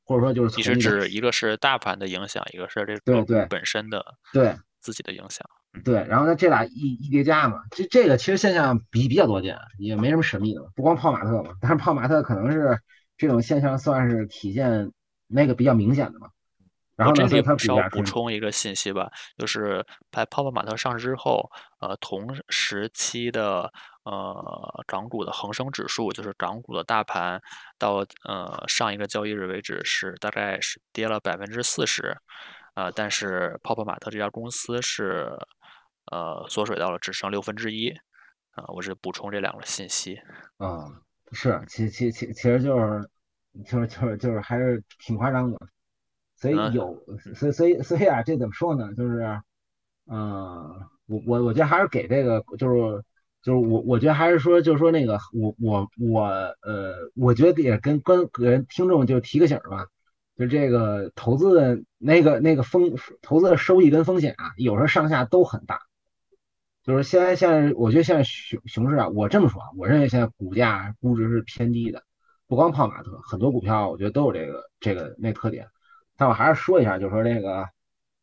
[0.04, 4.02] 或者说就是你是指一个是大盘的影响，一个是这个对本身的
[4.32, 5.46] 对自己的影响。
[5.84, 12.78] 对，然后呢，这俩一一叠加嘛，这这个其实现象比比较多见，也没什么神秘的，不光泡玛特嘛，但是泡玛特可能是
[13.16, 14.90] 这种现象算是体现
[15.28, 16.28] 那个比较明显的嘛。
[16.96, 21.50] 然后这里它稍补充一个信息吧，就是在泡泡玛特上市之后，
[21.80, 27.40] 呃，同时期的呃港股的恒生指数，就是港股的大盘，
[27.78, 32.14] 到呃上一个交易日为止是大概是跌了百分之四十，
[32.74, 35.32] 呃，但是泡泡玛特这家公司是
[36.10, 37.90] 呃缩水到了只剩六分之一，
[38.52, 40.20] 啊，我是补充这两个信息。
[40.58, 40.86] 啊，
[41.32, 43.08] 是，其其其其实就是
[43.64, 45.58] 就是就是就是还是挺夸张的。
[46.36, 46.96] 所以有，
[47.34, 48.94] 所以所以所以啊，这怎么说呢？
[48.94, 49.40] 就是，
[50.06, 53.04] 嗯，我我我觉得还是给这个，就是
[53.42, 56.22] 就是我我觉得还是说，就是说那个，我我我
[56.62, 59.86] 呃，我觉得也跟跟跟听众就提个醒吧，
[60.38, 65.78] 就这个投资的那个那个风投资的收益跟风险啊，有时候上下都很大。
[66.82, 72.02] 就是现在现在，我觉得现在熊熊市啊，我这么说啊，我认为现在股价估值是偏低的，
[72.46, 75.68] 不光泡玛特，很多股票我觉得都有这个这个那特点。
[76.16, 77.68] 但我还是说一下，就是说这个，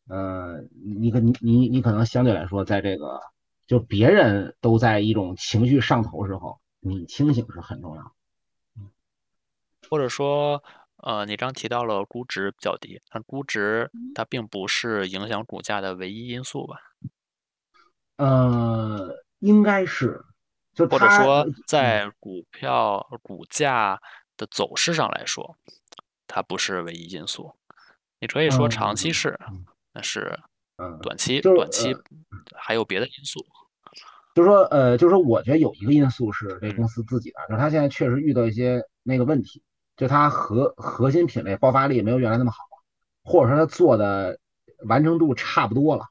[0.08, 3.20] 呃，你可你你你可能相对来说，在这个
[3.66, 8.12] 就别人都在一种情绪上头时候，你清醒是很重要。
[9.88, 10.62] 或者说，
[10.96, 16.76] 呃，你刚提到了估值比较低，但估值它并不是影响股价的唯一因素吧？
[18.18, 20.22] 呃，应该是，
[20.74, 24.00] 就或者说在股票股价
[24.36, 25.56] 的走势上来说，
[26.26, 27.52] 它不是唯一因素。
[28.20, 29.38] 你可以说长期是，
[29.92, 30.38] 但是，
[30.76, 31.96] 嗯，短期短期
[32.54, 33.40] 还有别的因素。
[34.34, 39.62] 就是说，呃，就是说，我觉得有一个因素是这公司自己的，就是它现在确实遇到一些那个问题，
[39.96, 42.58] 就它核核心品类爆发力没有原来那么好，
[43.24, 44.38] 或者说它做的
[44.86, 46.06] 完成度差不多了，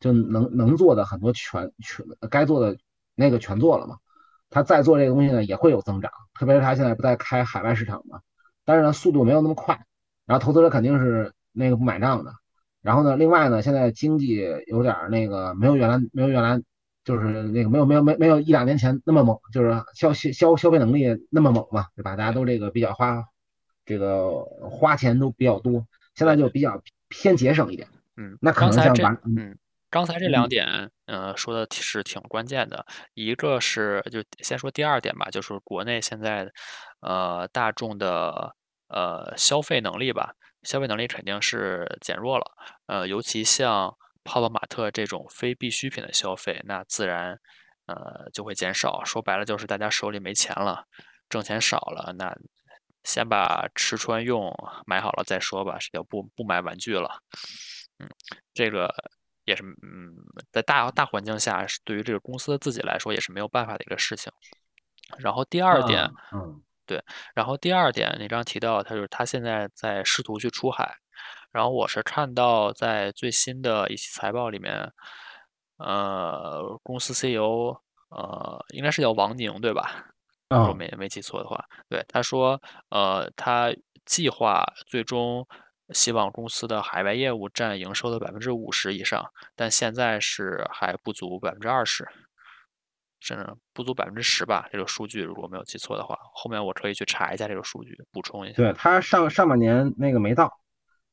[0.00, 2.76] 就能能做的很多全全该做的
[3.14, 3.98] 那个全做了嘛。
[4.48, 8.20] 他再做这个东西呢，也会有增长，特别是他现在不在开海外市场嘛，
[8.64, 9.78] 但是呢，速度没有那么快。
[10.26, 12.32] 然后投资者肯定是那个不买账的，
[12.82, 16.60] 然后呢，另外呢，现在经济有点那个没有原来没有原来
[17.04, 22.16] 就是那个没有没有没没有一两年前那么猛，就是消消消消费能力那么猛嘛，对吧？
[22.16, 23.24] 大家都这个比较花
[23.84, 27.88] 这个花钱都比较多，现在就比较偏节省一点。
[28.16, 28.94] 嗯，那可能像
[29.24, 29.56] 嗯，
[29.90, 32.86] 刚才这两点，呃，说的是挺关键的。
[33.14, 36.50] 一个是就先说第二点吧，就是国内现在
[37.00, 38.54] 呃大众的。
[38.92, 40.34] 呃，消费能力吧，
[40.64, 42.44] 消费能力肯定是减弱了。
[42.86, 47.38] 呃，尤其像泡泡玛特这种非必需品的消费，那自然
[47.86, 49.04] 呃就会减少。
[49.04, 50.86] 说白了就是大家手里没钱了，
[51.28, 52.36] 挣钱少了，那
[53.04, 54.52] 先把吃穿用
[54.86, 57.20] 买好了再说吧，是叫不不买玩具了。
[58.00, 58.10] 嗯，
[58.52, 58.92] 这个
[59.50, 60.16] 也是嗯，
[60.50, 64.32] 在大大环境下，是对于这个公司自己来说也是没有办法的一个事情。
[65.18, 66.62] 然后第二点，嗯。
[66.86, 67.00] 对，
[67.36, 70.92] 然后第二点，你刚刚提到，他就是他现在在试图去出海，
[71.52, 74.92] 然后我是看到在最新的一期财报里面，
[75.76, 80.04] 呃，公司 CEO，呃，应该是叫王宁对吧？
[80.48, 83.72] 如果没没记错的话，对，他说，呃，他
[84.04, 85.46] 计划最终
[85.92, 89.24] 希望公司的海外业务占营收的百分之五十以上，
[89.54, 92.08] 但现在是还不足百分之二十。
[93.22, 98.56] 甚至不足百分之十吧，这个数据如果没有记错的话，后面我可以去查一下这个数据，补充一下。
[98.56, 100.50] 对他上上半年那个没到，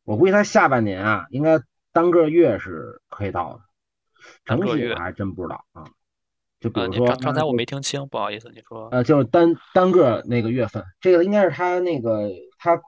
[0.05, 1.59] 我估计他下半年啊，应该
[1.91, 3.59] 单个月是可以到的，
[4.45, 5.83] 整体我还真不知道啊。
[6.61, 8.87] 就比如说刚才我没听清，不好意思，你说。
[8.87, 12.81] 呃，就是单单个那个月份，这个应该是他那个他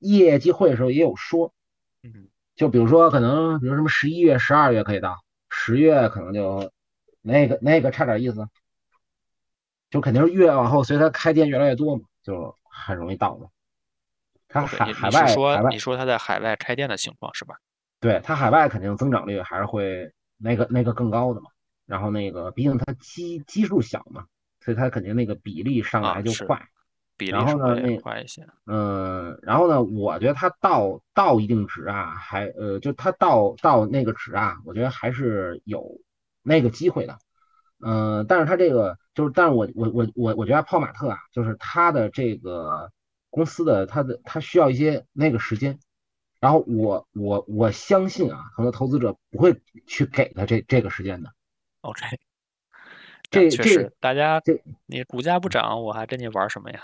[0.00, 1.54] 业绩会的时候也有说，
[2.02, 5.16] 嗯，就比如说可能比如什么十一月、十二月可以到，
[5.48, 6.72] 十月可能就。
[7.22, 8.48] 那个那个差点意思，
[9.90, 13.48] 就肯定是越往后，随他开店越来越多嘛，就很容易到嘛。
[14.48, 15.26] 他海海外
[15.70, 17.56] 你说他在海外开店的情况是吧？
[18.00, 21.50] 对它海外肯定增长率还是会那个那个更高的嘛。
[21.84, 24.24] 然后那个毕竟它基基数小嘛，
[24.64, 26.58] 所以它肯定那个比例上来就快。
[27.20, 28.46] 比例然后呢，那快一些。
[28.64, 36.00] 嗯，然后呢，我觉得它到到一定值啊，还呃，就它到到那个值啊，我觉得还是有
[36.42, 37.18] 那个机会的。
[37.84, 42.90] 嗯，但是它这个就是，但是我我我我我觉得泡马特啊，就是它的这个
[43.28, 45.78] 公司的它的它需要一些那个时间。
[46.40, 51.30] 然后我我我相信啊，很多投资者不会去给他这这个时间的。
[51.82, 52.00] OK，
[53.30, 56.80] 这这大家这你股价不涨，我还跟你玩什么呀？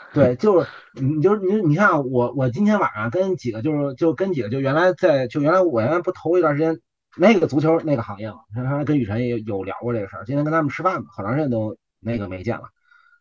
[0.14, 6.80] 对，就是你，就是你，你看我，我今天晚上跟几个，就是就跟几个，就原来在，就原来我原来不投一段时间
[7.16, 10.24] 那个足球那个行业嘛，原来跟雨辰也有聊过这个事儿。
[10.24, 12.64] 今天跟他们吃饭嘛，好长时间都那个没见了。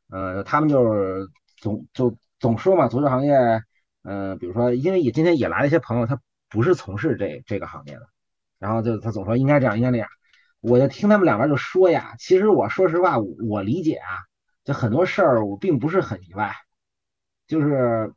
[0.09, 3.35] 呃，他们就是总就总说嘛，足球行业，
[4.03, 6.19] 嗯，比如说，因为也今天也来了一些朋友，他
[6.49, 8.07] 不是从事这这个行业的，
[8.59, 10.07] 然后就他总说应该这样，应该那样。
[10.61, 14.23] 我就听他们两边就说呀，其实我说实话，我理解啊，
[14.63, 16.55] 就很多事儿我并不是很意外。
[17.47, 18.13] 就是，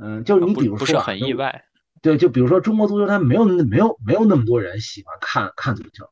[0.00, 1.64] 嗯，就是你比如说，不是很意外，
[2.00, 6.06] 对，就比如说中国足球，它没有没有没有那么多人喜欢看看足球，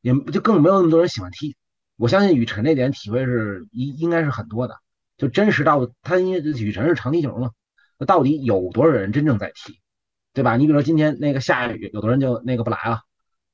[0.00, 1.56] 也就更没有那么多人喜欢踢。
[1.96, 4.76] 我相信雨辰那点体会是应应该是很多的，
[5.18, 7.50] 就真实到他因为雨辰是长踢球嘛，
[7.98, 9.78] 那到底有多少人真正在踢，
[10.32, 10.56] 对吧？
[10.56, 13.02] 你比如说今天那个下雨，有的人就那个不来了，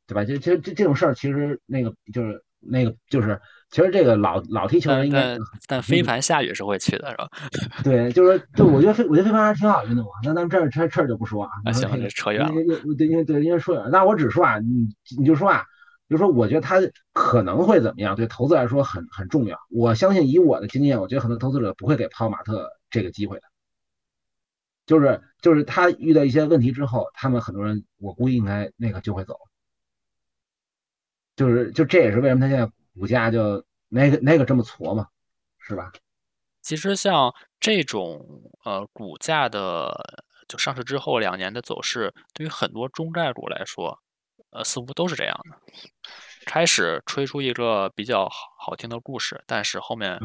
[0.07, 0.25] 对吧？
[0.25, 3.41] 就这这这种事儿，其实那个就是那个就是。
[3.77, 5.37] 其实这个老老踢球人应该，
[5.69, 7.29] 但非凡下雨是会去的，是吧？
[7.85, 10.13] 对，就是说，就我觉得飞我觉得非凡还是挺好运动啊。
[10.25, 11.51] 那咱们这儿这这儿就不说啊。
[11.63, 12.51] 啊，行，这扯远了。
[12.97, 13.91] 对，因为对，因为说远了。
[13.91, 15.63] 那我只说啊，你你就说啊，
[16.09, 16.77] 就说我觉得他
[17.13, 19.59] 可能会怎么样，对投资来说很很重要。
[19.69, 23.43] 我相信以我的经验，我觉得很多投资者不会给泡马特这个机会的。
[24.87, 29.37] 就是就是他遇到一些问题之后，他们很多人我估计应该那个就会走。
[31.37, 32.73] 就是就这也是为什么他现在。
[32.99, 35.07] 股价就那个那个这么挫嘛，
[35.59, 35.93] 是吧？
[36.63, 38.25] 其实像这种
[38.65, 43.97] 呃股价的，就上市之后两年的走势，对于很多中概股来说，
[44.51, 45.59] 呃，似乎都是这样的。
[46.45, 50.19] 开始吹出一个比较好好听的故事，但是后面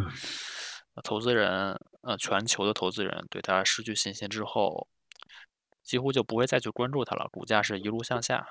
[1.04, 4.88] 投资人呃全球的投资人对它失去信心之后，
[5.84, 7.28] 几乎就不会再去关注它了。
[7.32, 8.46] 股价是一路向下。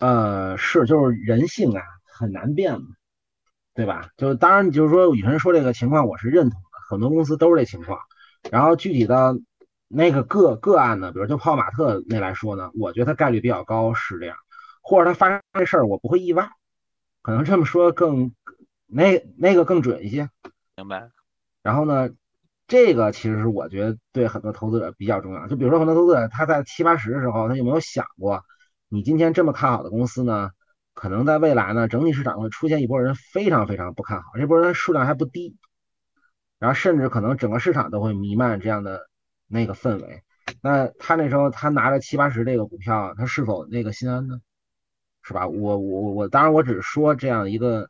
[0.00, 1.82] 呃，是，就是人性啊。
[2.12, 2.86] 很难变嘛，
[3.74, 4.10] 对吧？
[4.16, 7.98] 就当然就是说，雨辰说这个情况我是认同的，很多公司都是这情况。
[8.50, 9.36] 然后具体的
[9.88, 14.36] 那个个个案呢，比如就泡马特那来说呢，我觉得它概率比较高是这样，
[14.82, 16.48] 或者它发生这事儿我不会意外，
[17.22, 18.34] 可能这么说更
[18.86, 20.28] 那那个更准一些。
[20.76, 21.08] 明白。
[21.62, 22.10] 然后呢，
[22.66, 25.46] 这个其实是我觉得对很多投资者比较重要。
[25.46, 28.42] 就比如说很多投资者他在七八十的时候，他有没有想过，
[28.88, 30.50] 你今天这么看好的公司呢？
[30.94, 35.56] 可能在未来呢，整体市场会出现一波人非常非常不看好，这波人数量还不低，
[36.58, 39.08] 然后甚至可能整个市场都会弥漫这样的
[39.46, 40.22] 那个氛围。
[40.60, 44.40] 那他那时候他拿着七八十这个股票，他是否那个心安呢？
[45.24, 45.46] 是吧？
[45.46, 47.88] 我我我当然我只是说这样一个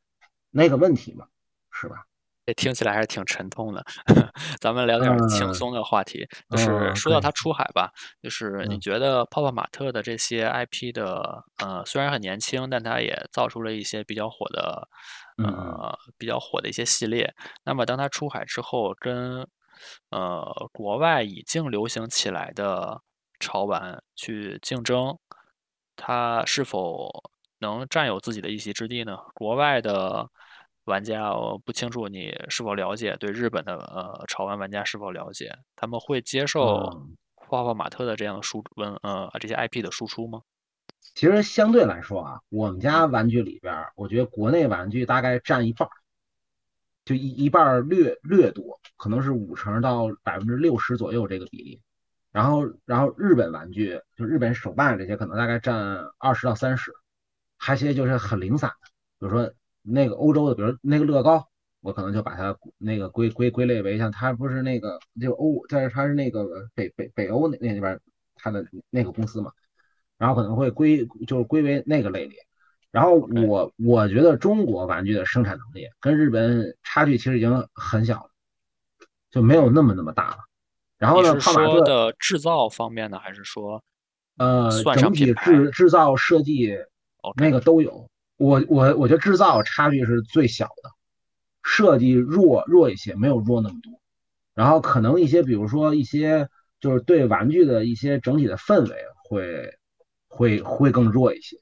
[0.50, 1.26] 那个问题嘛，
[1.70, 2.04] 是吧？
[2.44, 3.84] 这听起来还是挺沉痛的，
[4.60, 6.26] 咱们聊点轻松的话题。
[6.50, 7.90] 就是说到他出海吧，
[8.20, 14.88] 就是你觉得泡泡玛特的这些 IP 的，呃，虽然很年轻，但他也造出了一些比较火的，
[15.44, 17.32] 呃，比较火的一些系列。
[17.64, 19.46] 那么当他出海之后，跟
[20.10, 23.00] 呃国外已经流行起来的
[23.38, 25.16] 潮玩去竞争，
[25.94, 27.08] 他是否
[27.60, 29.16] 能占有自己的一席之地呢？
[29.32, 30.28] 国外的。
[30.84, 35.56] 玩家，我不清楚你是否了解，对日本的呃潮玩玩家是否了解？
[35.76, 37.06] 他们会接受
[37.36, 40.42] 泡泡玛特的这样的输文呃这些 IP 的输出吗？
[41.14, 45.88] 其实相对来说啊，我们家玩具里边，我觉得国内玩具大概占一半，
[47.04, 51.80] 就一一半略略多，可能是五成到百分之六十左右这个比例。
[52.32, 56.90] 然后然后日本玩具，就日本手办这些，可能大概占二十到三十，
[57.56, 58.88] 还有些就是很零散的，
[59.20, 59.52] 比如说。
[59.82, 61.46] 那个欧洲的，比如那个乐高，
[61.80, 68.00] 我可能就把它那个归归归类为像它不是那个就欧，但是它是那个北北北欧那那边
[68.36, 69.50] 它的那个公司嘛，
[70.18, 72.38] 然后可能会归就是归为那个类别。
[72.90, 78.30] 然后我我觉得中国玩具的生产能力跟日本差距其实已经很小了，
[79.30, 80.38] 就没有那么那么大了。
[80.98, 83.82] 然后呢，泡玛特的制造方面呢，还是说
[84.36, 86.78] 呃整体制制造设计
[87.36, 88.08] 那个都有。
[88.42, 90.90] 我我我觉得制造差距是最小的，
[91.62, 93.92] 设计弱弱一些，没有弱那么多。
[94.54, 96.48] 然后可能一些，比如说一些，
[96.80, 99.78] 就是对玩具的一些整体的氛围会
[100.28, 101.56] 会会更弱一些。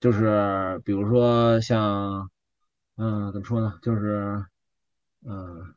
[0.00, 2.30] 就是比如说像，
[2.96, 3.78] 嗯，怎么说呢？
[3.82, 4.44] 就是，
[5.24, 5.74] 嗯，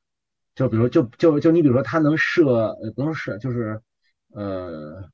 [0.56, 3.82] 就比如就就就你比如说它能设，不能设，就是，
[4.34, 5.10] 呃，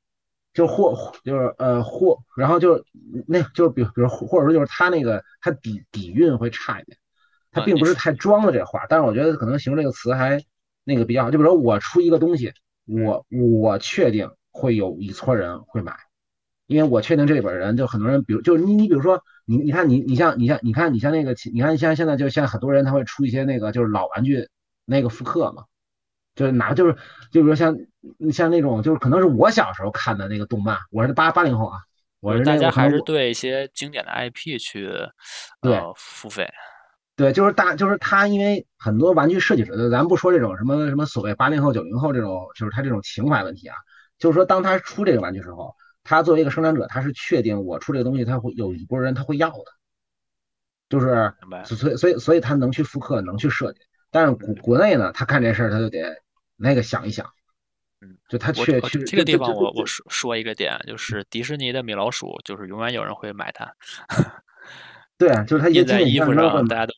[0.56, 2.84] 就或就是呃或，然后就是
[3.28, 6.98] 那就比比如或者说就是他那个他底底蕴会差一点，
[7.52, 10.42] 他并不是太装的这话，但是我觉得可能形容这个词还
[10.82, 11.30] 那个比较好。
[11.30, 12.52] 就比如说我出一个东西，
[12.86, 15.94] 我我确定会有一撮人会买。
[16.66, 24.48] 因为我确定这里边人就很多人，比如就是你你比如说你你看你你像你像你看你像那个你看像现在就像很多人他会出一些那个就是老玩具
[24.84, 25.62] 那个复刻嘛，
[26.36, 26.96] 就是哪就是
[27.32, 27.76] 就是说像
[28.32, 31.80] 像那种就是可能是我小时候看的那个动漫，我是八八零后啊，
[32.20, 34.88] 我是大家还是对一些经典的 IP 去
[35.60, 36.48] 对付费，
[37.16, 43.74] 对，就是大就是他因为很多玩具设计者，咱不说这种什么什么所谓八零后九零后这种就是他这种情怀问题啊，
[44.18, 45.74] 就是说当他出这个玩具时候。
[46.08, 49.64] 他作为一个生产者，他是确定我出这个东西，他会有一波人他会要的，
[50.88, 51.34] 就是
[51.64, 53.80] 所以所以所以他能去复刻，能去设计。
[54.12, 55.98] 但是国国内呢，他干这事儿他就得
[56.56, 57.30] 那个想一想，
[58.00, 63.74] 嗯，就他确确这个地方我我说说一个点，就是迪士尼的米老鼠，就是永远有人会买它。
[65.18, 66.92] 对啊，就是它印在衣服上，大家都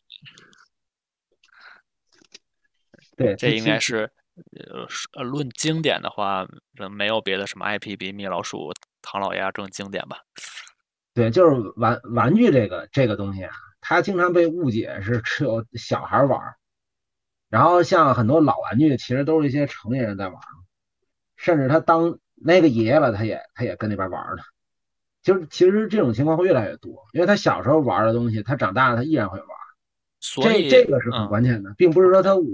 [3.16, 4.10] 对，这应该是
[5.12, 6.46] 呃论经典的话，
[6.90, 8.72] 没有别的什么 IP 比米老鼠。
[9.00, 10.18] 唐老鸭更经典吧？
[11.14, 16.38] 对，就是玩玩具这个这个东西啊，它经常被误解是只有小孩玩，
[17.48, 20.36] 然后像很多老玩具，其实都是一些成年人在玩，
[21.36, 24.42] 甚至他当那个爷爷了，他也他也跟那边玩呢。
[25.22, 29.48] 就是其实这种情况会越来越多，因为他小时候玩的东西，他长大了他依然会玩。
[30.20, 32.44] 所以这个是很关键的，并不是说他我，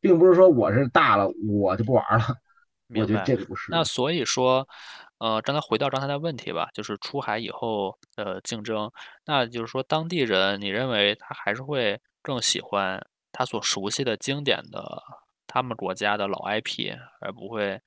[0.00, 2.36] 并不是说我是大了我就不玩了。
[2.96, 3.70] 我觉得这个不是。
[3.70, 4.68] 那所以说。
[5.20, 8.90] 呃，刚才回到刚才的问题吧，就是出海以后的竞争，
[9.26, 13.06] 那就是说当地人，你认为他还是会更喜欢
[13.40, 15.02] 他所熟悉的经典的
[15.46, 17.80] 他们国家的老 IP，而不会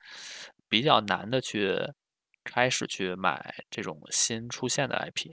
[0.67, 1.77] 比较难的去
[2.43, 5.29] 开始去买这种新出现的 IP。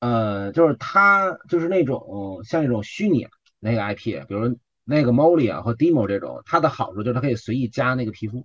[0.00, 3.28] 呃，就是他就是那种像那种虚拟
[3.60, 8.44] 那个 IP，比如那个 Molly 啊或 Demo 这种，它的好处就是它可以随意加那个皮肤。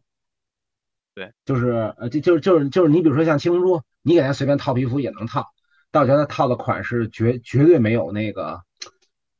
[1.15, 5.47] 对，就是呃，就就就是就是你比如说像七龙珠，你给他随便套皮肤也能套，
[5.89, 8.61] 但我觉得套的款式绝绝对没有那个，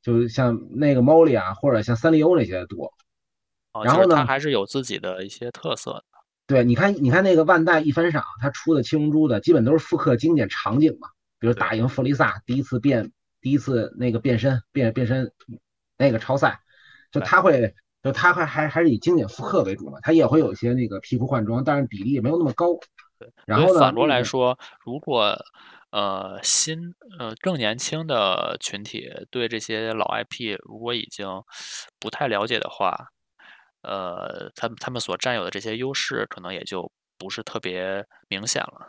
[0.07, 2.93] 就像那个 Molly 啊，或者像三丽鸥那些多。
[3.83, 6.03] 然后呢，它还是有自己的一些特色的。
[6.47, 15.33] 对，你看你看那个万代一番赏，它出的七龙珠的基本都是复刻经典场景嘛，比如打赢弗利萨第一次变第一次那个变身变变身
[15.97, 16.61] 那个超赛，
[17.11, 17.75] 就他会。
[18.03, 22.67] 就它还还还是以经典复刻为主嘛，它也会有一些那个皮肤换装，但是比例也没有那么高。
[23.45, 25.35] 然后呢，反过来说，如果
[25.91, 31.27] 呃新呃更年轻的群体对这些老 IP 如果已经
[31.99, 33.09] 不太了解的话，
[33.81, 38.85] 呃，他他们所占有的这些优势可能也就不是特别明显了。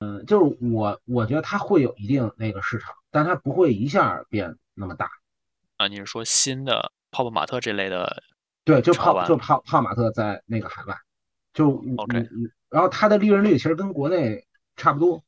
[0.00, 5.10] 嗯，就是我我觉得它会有一定那个市场，但它不会一下变那么大。
[5.76, 8.22] 啊，你是说新的泡泡玛特这类的？
[8.64, 10.96] 对，就泡就泡泡玛特在那个海外，
[11.52, 12.26] 就，OK，
[12.70, 14.46] 然后它的利润率其实跟国内
[14.76, 15.22] 差不多，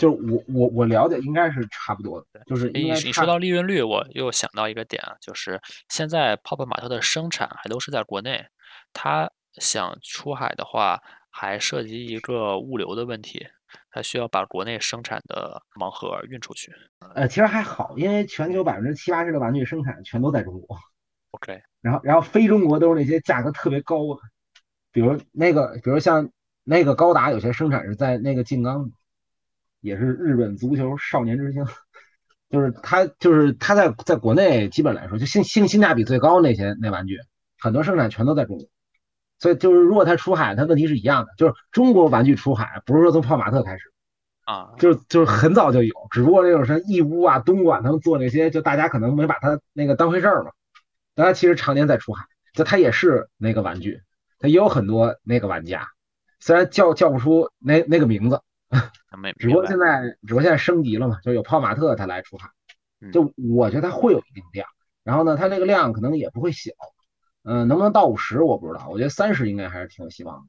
[0.00, 2.90] 嗯，就我我我了解应该是差不多的，就是你。
[2.90, 8.46] 你说到利润率，我又想到一个点啊，就是现在泡泡玛特的生产还都是在国内，
[8.92, 13.46] 它想出海的话，还涉及一个物流的问题，
[13.90, 16.72] 它需要把国内生产的盲盒运出去。
[17.14, 20.78] 呃，其实还好，因为全球百分之七八十的玩具生产全都在中国。
[21.32, 21.60] OK。
[21.80, 24.20] 然后，然后非中国都是那些价格特别高的，
[24.92, 26.30] 比如那个，比如像
[26.64, 28.90] 那个高达，有些生产是在那个静冈，
[29.80, 31.64] 也是日本足球少年之星，
[32.48, 37.18] 就是他，就是他在在国内基本来说，就性性性价比最高那些那玩具，
[37.58, 38.66] 很多生产全都在中国，
[39.38, 43.92] 所以就是如果它出海，它问题是一样的，就是中国玩具出海，不是说从泡玛特开始
[44.44, 50.50] 啊，就就是很早就有，只不过那种什么义乌啊、东莞他们做那些，就大家可能没把它那个当回事儿嘛。
[51.14, 52.24] 它其实常年在出海，
[52.54, 54.00] 就它也是那个玩具，
[54.38, 55.86] 它也有很多那个玩家，
[56.40, 58.40] 虽然叫叫不出那那个名字，
[59.38, 62.48] 只不过现在只不过现在升级了嘛，就有泡玛特它来出海，
[63.12, 64.68] 就我觉得它会有一定量，
[65.02, 66.70] 然后呢，它这个量可能也不会小，
[67.42, 70.46] 嗯，能不能到五十我不知道，我觉得三十应该还是挺有希望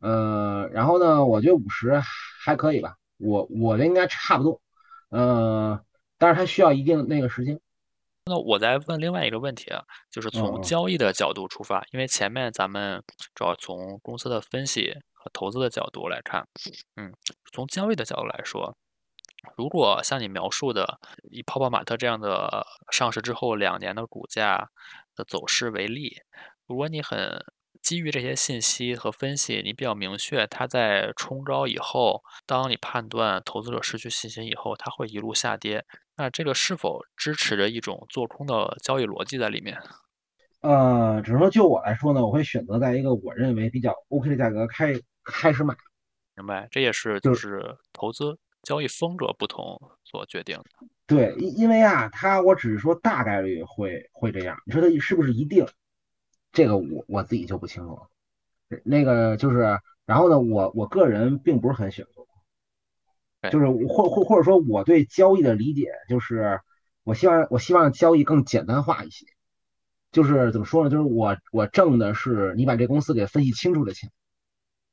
[0.00, 4.60] 的，呃，然后呢，我觉得五十还可以吧，我我的应该差不多，
[5.08, 5.80] 呃，
[6.16, 7.58] 但是它需要一定那个时间。
[8.26, 13.02] 那我再问另外一个问题啊，就是从交易的角度出发，因为前面咱们
[13.34, 16.46] 主要从公司的分析和投资的角度来看，
[16.96, 17.12] 嗯，
[17.52, 18.76] 从交易的角度来说，
[19.56, 20.98] 如果像你描述的
[21.30, 24.70] 以泡泡玛特这样的上市之后两年的股价
[25.14, 26.22] 的走势为例，
[26.66, 27.44] 如果你很
[27.80, 35.84] 基于这些信息和分析，你比较明确它在冲高以后，当你判断投资者失去信心以后，它会一路下跌，
[36.16, 39.80] 那这个是否支持着一种做空的交易逻辑在里面？
[40.60, 44.92] 呃，只是说就我来说呢，我会选择在一个我认为比较 OK 的价格开
[45.24, 45.76] 开始买。
[46.36, 50.64] 明白，这也是就是投资交易风格不同所决定的。
[51.06, 55.66] 对，因因为啊，它我只是说大概率会会这样，你说它是不是一定？
[56.52, 58.08] 这个我我自己就不清楚了。
[58.84, 62.12] 那个就是，然后呢，我我个人并不是很喜欢
[63.52, 66.60] 就是或或或者说我对交易的理解就是，
[67.04, 69.24] 我希望我希望交易更简单化一些。
[70.10, 70.90] 就是怎么说呢？
[70.90, 74.10] 就是我我挣的是你把这公司给分析清楚的钱，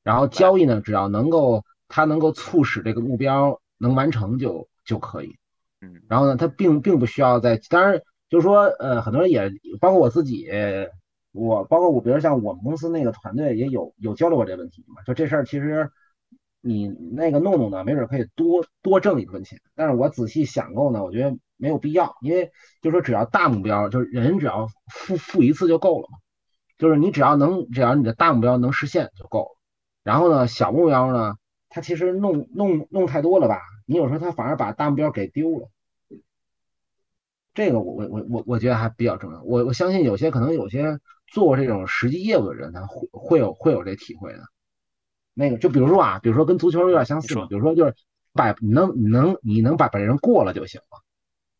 [0.03, 5.37] 然后交易呢，只要能够它能够促使这个目标能完成就就可以。
[5.81, 10.49] 嗯，然后呢，它并并不需要在，当然就是说，呃，很多人也包括我自己，
[11.31, 15.01] 我包括我，比如像我们公司那个团队也有有交流过这个问题嘛。
[15.03, 15.89] 就这事儿，其实
[16.65, 19.61] 你那个弄弄呢，没准可以多多挣一部分钱。
[19.75, 21.37] 但是我仔细想过呢，我觉得。
[21.57, 22.51] 没有必要，因为
[22.81, 26.17] 就说，只要大目标，就是人只要付付一次就够了嘛。
[26.77, 29.57] 就是你只要能，只要你的大目标能实现就够了。
[30.03, 31.35] 然后呢，小目标呢，
[31.69, 33.61] 它其实弄弄弄太多了吧？
[33.85, 35.69] 你有时候它反而把大目标给丢了。
[37.53, 39.41] 这个我我我我我觉得还比较重要。
[39.43, 44.43] 我我相信有些可能有些做这种实际业务的人，他会会有会有这体会的。
[45.35, 47.45] 那个就比如说啊，比如说跟足球有点相似嘛。
[47.47, 47.93] 比如说就是
[48.33, 51.05] 把你能你能你能把把人过了就行了。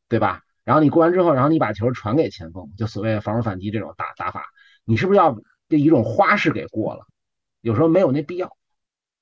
[0.07, 0.43] 对吧？
[0.63, 4.45] 然后你过完之后，然后你把球传给前锋，就所谓防守反击这种打打法，
[4.85, 5.35] 你是不是要
[5.67, 7.07] 这一种花式给过了？
[7.61, 8.55] 有时候没有那必要，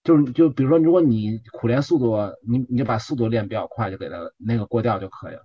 [0.04, 5.41] 就是就比如说，如果你苦练速度，你你就把速度练比较快，就给他那个过掉就可以了。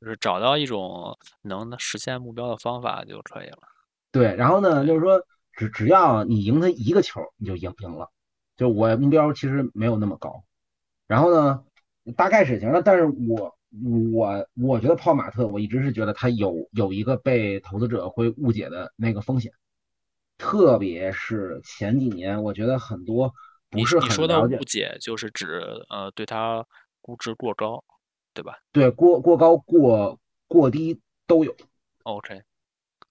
[0.00, 3.58] 就是找到一种能实现目标的方法就可以了。
[4.10, 8.10] 对，然后呢，就是说只只要你赢他一个球，你就赢赢了。
[8.58, 10.44] 就我目标其实没有那么高，
[11.06, 11.64] 然后呢，
[12.14, 13.54] 大概是行了，但是我。
[14.10, 19.52] 我我觉得泡马特，我一直是觉得它有有一个被投资者会误解的那个风险，
[20.38, 23.30] 特别是前几年，我觉得很多
[23.68, 24.56] 不是很了解。
[24.56, 26.64] 误解就是指呃，对它
[27.02, 27.84] 估值过高，
[28.32, 28.58] 对吧？
[28.72, 31.54] 对，过过高过过低都有。
[32.04, 32.40] OK，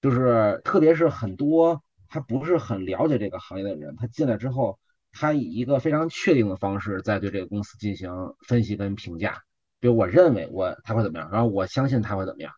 [0.02, 4.80] 就是特别是很多他不是很了解这个行业的人，他进来之后，
[5.12, 8.12] 他以一个非常确定的方式在对这个公司进行
[8.48, 9.42] 分析跟评价。
[9.80, 12.54] 比如我认为我他会怎么样，然后我相信他会怎么样。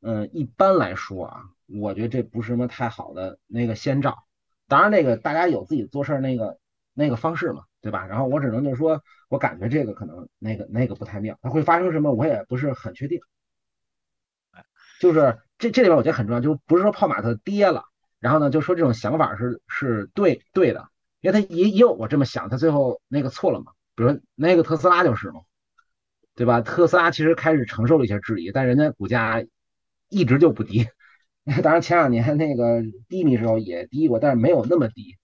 [0.00, 4.24] 嗯，一般来说啊，我觉得这不是什么太好的那个先兆。
[4.66, 6.58] 当然，那个大家有自己做事那个
[6.92, 8.06] 那个方式嘛，对吧？
[8.06, 13.20] 然后我只能就是说，我感觉这个可能那个那个不太妙，它会发生什么我也不是很确定。
[15.00, 17.84] 就是这这里边我觉得很重要，就不是说泡马特跌了，
[18.20, 20.88] 然后呢就说这种想法是是对对的，
[21.24, 23.72] 因为他也也有我这么想，他最后那个错了嘛。
[23.96, 25.40] 比如那个特斯拉就是嘛。
[26.36, 26.60] 对吧？
[26.62, 29.44] 特斯拉其实开始承受了一些质疑，但人家股价
[30.08, 30.84] 一直就不低。
[31.62, 35.16] 当然前两年那个低迷时候也低过，但是没有那么低。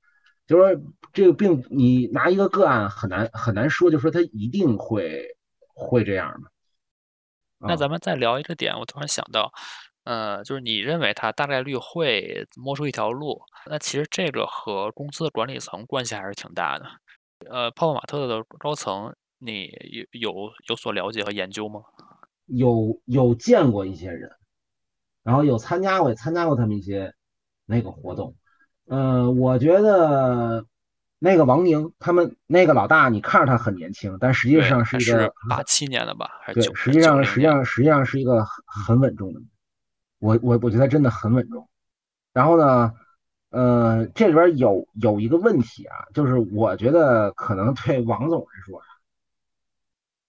[0.46, 0.82] 就是说
[1.12, 5.36] 这个病，你拿一个个案很难很难说，就说它一定会
[5.74, 6.52] 会这样的。
[7.58, 9.52] 那咱们再聊一个点，我突然想到，
[10.04, 16.86] 呃，就是你认为他大概率会摸出一条路，那其实这个和公司的管理层关系还是挺大的。
[17.50, 19.14] 呃，泡泡玛特的高层。
[19.42, 21.80] 你有有有所了解和研究吗？
[22.44, 24.30] 有有见过一些人，
[25.22, 27.14] 然后有参加过参加过他们一些
[27.64, 28.36] 那个活动。
[28.88, 30.66] 嗯，我觉得
[31.18, 36.30] 那个王宁他们那个老大，你看着他很年轻，但实际上是一个八七年的吧？
[36.42, 39.40] 还是对，实际上实际上实际上是一个很很稳重的。
[40.20, 41.68] 我我我觉得真的很稳重。
[42.32, 42.92] 然后呢，
[43.50, 48.80] 呃，这里边有有一个问题啊，就是我觉得可能对王总来说。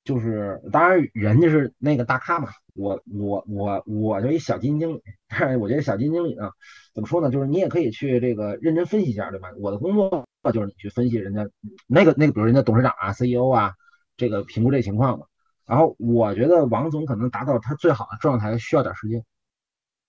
[0.04, 6.50] 就是当然人家是那个大咖嘛，我我我我就一小金经理，但是我觉得小金经理呢，
[6.96, 7.30] 怎么说呢？
[7.30, 9.50] 就是你也可以去这个认真分析一下，对吧？
[9.60, 11.48] 我的工作就是你去分析人家
[11.86, 13.76] 那个那个，比如人家董事长啊、CEO 啊，
[14.18, 15.28] 这个评估这情况嘛。
[15.68, 19.24] 然后我觉得王总可能达到他最好的状态需要点时间，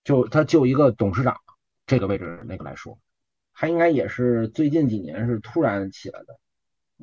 [0.05, 1.37] 就他就一个董事长
[1.87, 2.99] 这个位置那个来说，
[3.55, 6.39] 他应该也是最近几年是突然起来的。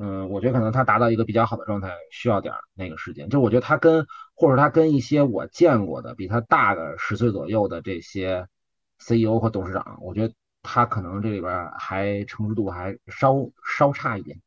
[0.02, 3.30] 嗯，我觉得可能他达到一个比较好的状态需要点那个时间。
[3.30, 8.48] 就我觉得他跟，或者他跟一些我见过的比他大个十岁左右的这些
[8.98, 13.36] CEO 和董事长，我觉得他可能这里边还成熟度还稍
[13.78, 14.42] 稍差一点。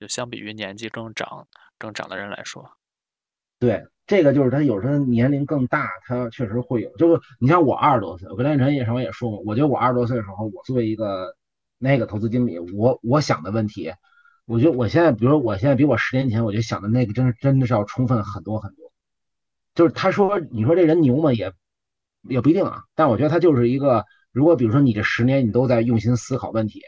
[0.00, 2.68] 就相比于年纪更长、更长的人来说，
[3.60, 6.90] 对，这个就是他有时候年龄更大，他确实会有。
[6.96, 11.36] 就是你像我二十多岁，我跟连晨也什么也说过，我觉得我二十多岁的时候，我作为一个
[11.78, 13.92] 那个投资经理，我我想的问题，
[14.46, 18.90] 我觉得我现在，比如说我现在比我十年前，我就想的那个，真真的是要充分很多很多。
[19.74, 21.32] 就是他说，你说这人牛吗？
[21.32, 21.52] 也
[22.28, 22.82] 也不一定啊。
[22.94, 26.80] 但我觉得他就是一个，如果比如说你这十年你都在用心思考问题。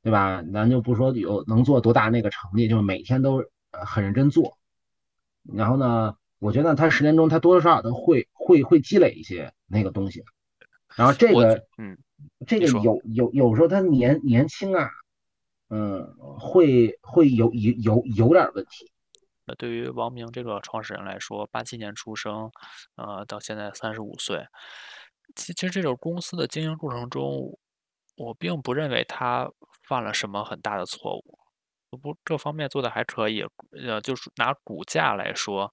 [0.00, 0.42] 对吧？
[0.54, 4.56] 咱就不说有能做多大那个成绩，就是每天都很认真做。
[5.42, 10.22] 然后呢，我觉得他十年中他多多少少都会会会积累一些那个东西。
[10.96, 11.96] 然后这个，嗯，
[12.46, 14.88] 这个有有有时候他年年轻啊，
[15.70, 18.90] 嗯，会会有有有有点问题。
[19.46, 22.50] 那对于王明这个创始人来说，八七年出生，
[22.96, 24.44] 呃，到现在三十五岁，
[25.34, 27.58] 其实这种公司的经营过程中，
[28.16, 29.50] 我并不认为他。
[29.88, 31.38] 犯了什么很大的错误？
[32.02, 33.42] 不，这方面做的还可以。
[33.72, 35.72] 呃，就是拿股价来说，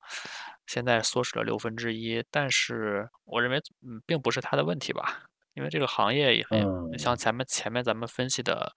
[0.67, 5.23] 现在缩水了六分之一，但是我认为，嗯，并不是他的问题吧？
[5.53, 8.73] 因为这个行业也很像前面前面咱们分析的，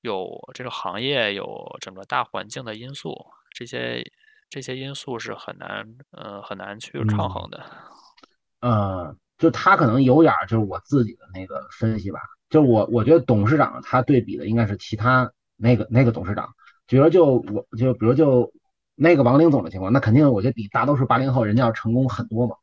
[0.00, 3.14] 有这个行业有整个大环境的因素，
[3.54, 4.02] 这些
[4.48, 7.62] 这些因素是很难，呃，很难去抗衡的。
[8.60, 12.20] 呃，就他可能有点就是我自己的那个分析吧。
[12.48, 16.48] 就我，我觉得董事长他对比的应该是其他那个那个董事长，
[16.86, 18.50] 比如就我就比如就
[19.00, 22.56] 那个王林总的情况，那肯定我觉得比大多数八零后人家要成功很多嘛。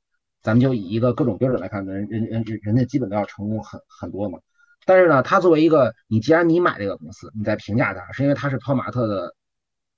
[0.44, 4.40] 咱们就以一个各种标准来看，人人人人家基本都要成功很很多嘛。
[4.86, 9.34] 但是呢，他作为一个，你既然你买这个公司，你在评价他，是因为他是泡马特的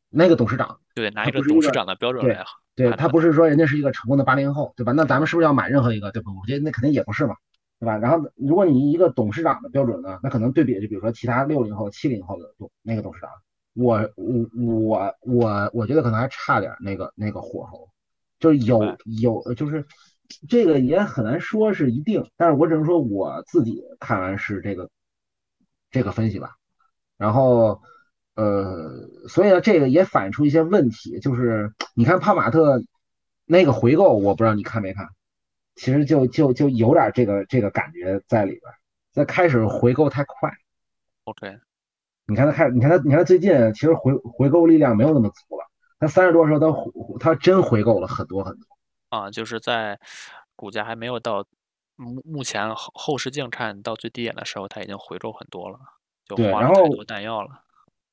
[0.09, 4.91] 那个董事长，对，拿一个董事长的标准来，对他不是说人家是一个成功的八零后，对吧？
[4.91, 6.11] 那咱们是不是要买任何一个？
[6.11, 6.31] 对吧？
[6.39, 7.35] 我觉得那肯定也不是嘛。
[7.79, 7.97] 对吧？
[7.97, 13.29] 然后，如果你一个董事长的标准呢，那可能对比就比如说其他六零后、七零后的董那个董事长，
[13.77, 17.87] 我我我我我觉得可能还差点那个那个火候，
[18.39, 19.85] 就是有有就是
[20.49, 24.89] 这个也很难说是一定，但是我只能说我自己看完是这个
[25.91, 26.55] 这个分析吧。
[27.17, 27.81] 然后
[28.35, 32.81] 呃，所以呢，这个也反映出一些问题，就是你看帕马特
[33.45, 35.07] 那个回购，我不知道你看没看。
[35.75, 38.63] 其实就就就有点这个这个感觉在里边，
[39.11, 40.51] 在开始回购太快。
[41.25, 41.59] OK，
[42.27, 45.65] 你看他开，你看他，你看他最近其实回回购力量没有那么足了。
[45.99, 48.65] 他三十多的时候，他他真回购了很多很多。
[49.09, 49.99] 啊，就是在
[50.55, 51.45] 股价还没有到
[51.95, 55.79] 目目前后后视镜看到最低点的时候，他已经回购很多了，
[56.25, 57.49] 就花了太多弹药了。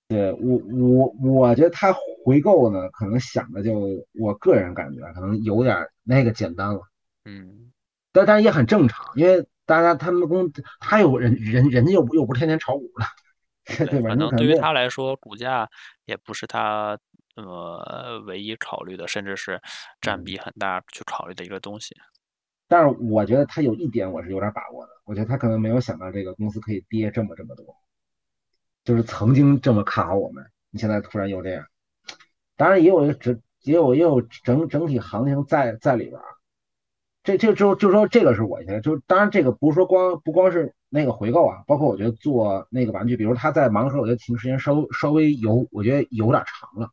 [0.07, 1.93] 对我我我觉得他
[2.25, 6.81] 回购呢，可能想的就我个人感觉可能有点那个简单了。
[7.25, 7.73] 嗯，
[8.13, 13.05] 但但也很正常，因为大家他们公他有人人人家又又不是天天炒股的，
[13.91, 14.11] 对吧？
[14.11, 15.69] 可能对于他来说，股价
[16.05, 16.99] 也不是他
[17.37, 19.61] 呃唯一考虑的，甚至是
[20.01, 21.95] 占比很大去考虑的一个东西。
[22.69, 27.65] 但是我觉得他有一点我是有点把握的，我觉得他可能没有想到这个公司可以跌这么这么多，
[28.85, 31.67] 就是曾经这么看好我们，你现在突然又这样。
[32.57, 36.21] 当然也有整也有也有整整体行情在在里边。
[37.25, 46.91] 这这就就说这个是我现在就当然这个不是说光不光是那个回购啊，包括我觉得做那个玩具，比如他在盲盒，我觉得停时间稍稍微有，我觉得有点长了。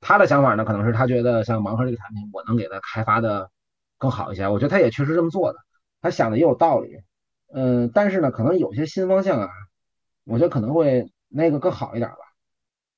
[0.00, 3.50] 他的想法呢，可能是他觉得像盲盒这个产品，我能给他开发的
[3.98, 4.48] 更好一些。
[4.48, 5.58] 我觉得他也确实这么做的，
[6.00, 7.00] 他想的也有道理。
[7.52, 9.48] 嗯，但是呢，可能有些新方向啊，
[10.24, 12.18] 我觉得可能会那个更好一点吧。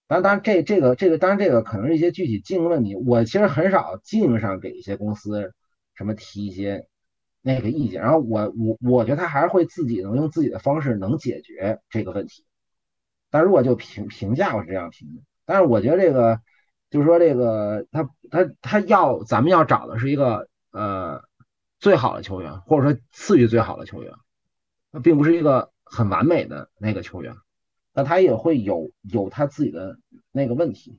[0.07, 2.94] 当然，当然这这个这个当然这个可能是一些具体经营问题。
[2.94, 5.55] 我其实很少经营上给一些公司。
[6.03, 6.88] 什么提一些
[7.40, 12.44] 那个意见，然后我我我觉得他还是会自己能用自己的方式能解决这个问题。
[13.30, 15.22] 但如果就评评价，我是这样评的。
[15.44, 16.40] 但是我觉得这个
[16.90, 21.22] 就是说这个他他他要咱们要找的是一个呃
[21.78, 24.12] 最好的球员，或者说次于最好的球员，
[24.90, 27.34] 那并不是一个很完美的那个球员，
[27.94, 29.98] 那他也会有有他自己的
[30.32, 30.98] 那个问题。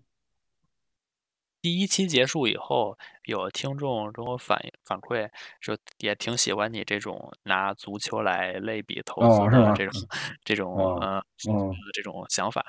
[1.63, 5.29] 第一期结束以后，有听众跟我反映反馈，
[5.61, 10.01] 说也挺喜欢你这种拿足球来类比投 资的这种
[10.43, 11.23] 这种呃
[11.93, 12.61] 这种想法，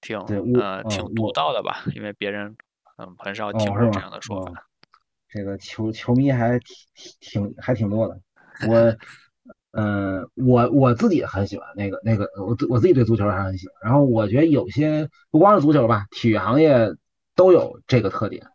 [0.00, 0.18] 挺
[0.58, 1.82] 呃挺独到的吧？
[1.94, 2.56] 因为别人
[2.96, 4.66] 嗯很少听过这样的说法。
[5.28, 6.58] 这个球球迷还
[6.94, 8.18] 挺挺还挺多的。
[8.66, 8.96] 我
[9.72, 13.76] 嗯我我自己很喜欢那个那个我我自己对足球还很喜欢。
[13.82, 16.88] 然后我觉得有些不光是足球吧，体育行业。
[17.40, 18.46] 都有这个特点。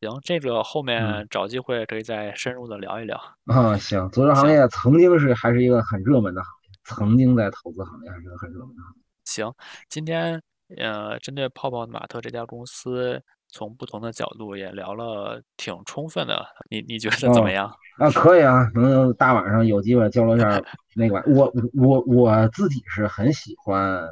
[0.00, 3.14] 行，这个后面找机会可以再深入的聊一聊。
[3.44, 6.70] 啊，行，足球行业曾经是还是一个很热门的行业。
[6.82, 8.82] 曾经在投资行业还是很热门的。
[9.26, 9.52] 行，
[9.90, 10.42] 今天
[10.78, 17.70] 呃，针对泡泡玛特这家公司，从不同的角度也聊了挺充分的，你你觉得怎么样？
[17.98, 20.58] 啊，可以啊，能大晚上有机会交流一下
[20.96, 24.02] 那个，我我我自己是很喜欢，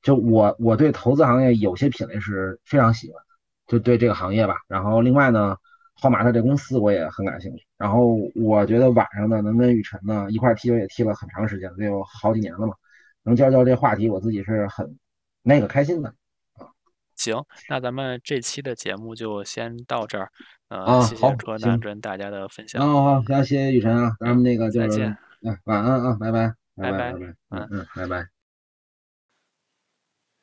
[0.00, 3.20] 就我我对投资行业有些品类是非常喜欢，
[3.68, 4.56] 就对这个行业吧。
[4.66, 5.56] 然后另外呢，
[6.00, 7.64] 泡玛特这公司我也很感兴趣。
[7.76, 12.74] 然后我觉得晚上呢，能跟雨辰呢一块踢球也踢了很长时间，得有好几年了嘛。
[13.22, 14.98] 能交交这话题，我自己是很
[15.42, 16.08] 那个开心的
[16.56, 16.66] 啊。
[17.14, 20.32] 行，那咱们这期的节目就先到这儿。
[20.68, 22.86] 啊，谢谢柯南跟大家的分享。
[22.86, 28.28] 好好，谢谢雨辰啊，咱们那个就再见，嗯晚安啊，拜拜，拜拜，拜拜，嗯嗯，拜拜。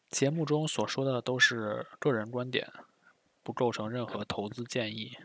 [0.09, 2.67] 节目中所说的都是个人观点，
[3.45, 5.15] 不构成任何投资建议。